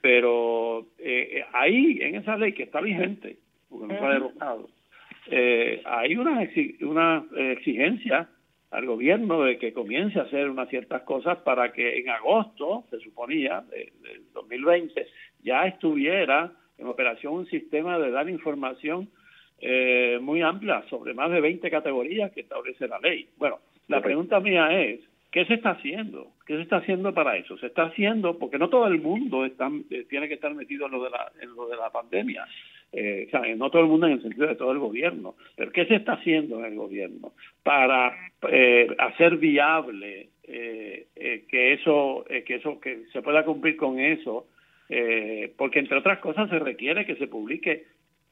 Pero 0.00 0.86
eh, 0.98 1.44
ahí, 1.52 1.98
en 2.00 2.16
esa 2.16 2.36
ley 2.36 2.52
que 2.52 2.64
está 2.64 2.80
vigente, 2.80 3.36
porque 3.68 3.92
no 3.92 4.10
derrotado, 4.10 4.68
eh, 5.30 5.82
hay 5.84 6.16
una, 6.16 6.48
una 6.80 7.26
exigencia 7.52 8.28
al 8.70 8.86
gobierno 8.86 9.42
de 9.42 9.58
que 9.58 9.72
comience 9.72 10.18
a 10.18 10.22
hacer 10.22 10.48
unas 10.48 10.68
ciertas 10.68 11.02
cosas 11.02 11.38
para 11.38 11.72
que 11.72 11.98
en 11.98 12.10
agosto, 12.10 12.84
se 12.90 13.00
suponía, 13.00 13.64
del 13.70 14.32
2020, 14.32 15.06
ya 15.42 15.66
estuviera 15.66 16.52
en 16.76 16.86
operación 16.86 17.32
un 17.32 17.46
sistema 17.46 17.98
de 17.98 18.10
dar 18.10 18.28
información 18.28 19.08
eh, 19.60 20.18
muy 20.20 20.42
amplia 20.42 20.82
sobre 20.88 21.14
más 21.14 21.30
de 21.30 21.40
20 21.40 21.70
categorías 21.70 22.32
que 22.32 22.40
establece 22.42 22.88
la 22.88 22.98
ley. 22.98 23.28
Bueno, 23.36 23.58
la 23.88 24.00
pregunta 24.00 24.40
mía 24.40 24.68
es, 24.80 25.00
¿Qué 25.30 25.44
se 25.44 25.54
está 25.54 25.70
haciendo? 25.70 26.32
¿Qué 26.46 26.56
se 26.56 26.62
está 26.62 26.76
haciendo 26.78 27.12
para 27.12 27.36
eso? 27.36 27.58
Se 27.58 27.66
está 27.66 27.84
haciendo 27.84 28.38
porque 28.38 28.58
no 28.58 28.70
todo 28.70 28.86
el 28.86 29.00
mundo 29.00 29.44
está, 29.44 29.70
eh, 29.90 30.06
tiene 30.08 30.26
que 30.26 30.34
estar 30.34 30.54
metido 30.54 30.86
en 30.86 30.92
lo 30.92 31.04
de 31.04 31.10
la, 31.10 31.30
en 31.40 31.54
lo 31.54 31.68
de 31.68 31.76
la 31.76 31.90
pandemia. 31.90 32.46
Eh, 32.92 33.26
o 33.26 33.30
sea, 33.30 33.54
no 33.54 33.70
todo 33.70 33.82
el 33.82 33.88
mundo 33.88 34.06
en 34.06 34.14
el 34.14 34.22
sentido 34.22 34.46
de 34.46 34.56
todo 34.56 34.72
el 34.72 34.78
gobierno. 34.78 35.34
Pero 35.54 35.70
¿qué 35.70 35.84
se 35.84 35.96
está 35.96 36.14
haciendo 36.14 36.60
en 36.60 36.64
el 36.72 36.76
gobierno 36.76 37.32
para 37.62 38.16
eh, 38.50 38.88
hacer 38.98 39.36
viable 39.36 40.30
que 40.42 41.74
eso, 41.74 42.24
que 42.26 42.54
eso, 42.54 42.80
que 42.80 43.04
se 43.12 43.20
pueda 43.20 43.44
cumplir 43.44 43.76
con 43.76 43.98
eso? 43.98 44.46
porque 45.58 45.80
entre 45.80 45.98
otras 45.98 46.18
cosas 46.20 46.48
se 46.48 46.58
requiere 46.58 47.04
que 47.04 47.16
se 47.16 47.26
publique 47.26 47.84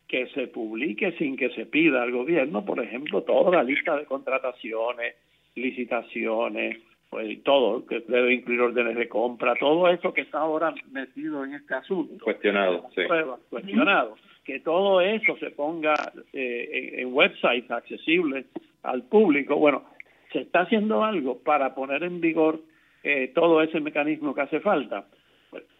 que 0.09 0.27
se 0.29 0.47
publique 0.47 1.13
sin 1.13 1.37
que 1.37 1.51
se 1.51 1.67
pida 1.67 2.03
al 2.03 2.13
gobierno, 2.13 2.65
por 2.65 2.81
ejemplo, 2.81 3.23
toda 3.23 3.51
la 3.51 3.63
lista 3.63 3.97
de 3.97 4.05
contrataciones, 4.05 5.17
licitaciones, 5.55 6.79
pues 7.11 7.43
todo, 7.43 7.87
que 7.87 8.01
debe 8.01 8.35
incluir 8.35 8.61
órdenes 8.61 8.97
de 8.97 9.09
compra, 9.09 9.55
todo 9.55 9.89
eso 9.89 10.13
que 10.13 10.23
está 10.23 10.39
ahora 10.39 10.75
metido 10.91 11.45
en 11.45 11.55
este 11.55 11.75
asunto. 11.75 12.25
Cuestionado, 12.25 12.89
sí. 12.95 13.03
cuestionado. 13.49 14.17
Que 14.45 14.61
todo 14.61 15.01
eso 15.01 15.37
se 15.39 15.51
ponga 15.51 15.95
eh, 16.33 16.95
en, 16.99 17.13
websites 17.13 17.71
accesibles 17.71 18.47
al 18.83 19.03
público. 19.05 19.57
Bueno, 19.57 19.85
se 20.33 20.41
está 20.41 20.61
haciendo 20.61 21.05
algo 21.05 21.39
para 21.39 21.75
poner 21.75 22.05
en 22.05 22.21
vigor 22.21 22.61
eh, 23.03 23.33
todo 23.35 23.63
ese 23.63 23.81
mecanismo 23.81 24.35
que 24.35 24.43
hace 24.43 24.61
falta. 24.61 25.07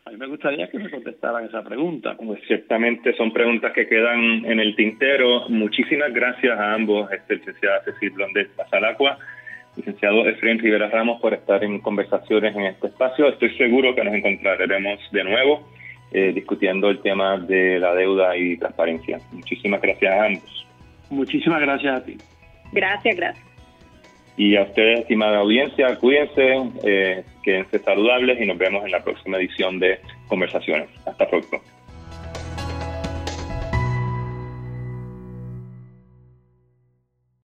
A 0.07 0.11
mí 0.11 0.17
me 0.17 0.27
gustaría 0.29 0.69
que 0.69 0.79
me 0.79 0.89
contestaran 0.89 1.45
esa 1.45 1.63
pregunta. 1.63 2.17
Pues 2.17 2.41
ciertamente 2.47 3.13
son 3.17 3.33
preguntas 3.33 3.73
que 3.73 3.89
quedan 3.89 4.45
en 4.45 4.61
el 4.61 4.77
tintero. 4.77 5.49
Muchísimas 5.49 6.13
gracias 6.15 6.59
a 6.59 6.75
ambos, 6.75 7.11
este, 7.13 7.37
licenciada 7.37 7.83
Cecil 7.85 8.11
Blondet 8.11 8.51
Pasalacua 8.55 9.19
licenciado 9.77 10.27
Efraín 10.27 10.59
Rivera 10.59 10.89
Ramos, 10.89 11.21
por 11.21 11.35
estar 11.35 11.63
en 11.63 11.81
conversaciones 11.81 12.57
en 12.57 12.63
este 12.63 12.89
espacio. 12.89 13.29
Estoy 13.29 13.55
seguro 13.57 13.95
que 13.95 14.05
nos 14.05 14.15
encontraremos 14.15 14.99
de 15.13 15.25
nuevo 15.25 15.69
eh, 16.13 16.33
discutiendo 16.35 16.89
el 16.89 17.01
tema 17.01 17.39
de 17.39 17.79
la 17.79 17.95
deuda 17.95 18.37
y 18.37 18.57
transparencia. 18.57 19.19
Muchísimas 19.33 19.81
gracias 19.83 20.13
a 20.13 20.25
ambos. 20.25 20.67
Muchísimas 21.11 21.61
gracias 21.61 22.01
a 22.01 22.05
ti. 22.05 22.17
Gracias, 22.73 23.17
gracias. 23.17 23.56
Y 24.37 24.57
a 24.57 24.63
ustedes, 24.63 25.01
estimada 25.01 25.39
audiencia, 25.39 25.97
cuídense, 25.97 26.71
eh, 26.85 27.25
quédense 27.43 27.79
saludables 27.79 28.41
y 28.41 28.47
nos 28.47 28.59
vemos 28.59 28.85
en 28.85 28.91
la 28.91 29.03
próxima 29.03 29.39
edición 29.39 29.79
de 29.79 29.99
Conversaciones. 30.29 30.89
Hasta 31.07 31.27
pronto. 31.29 31.61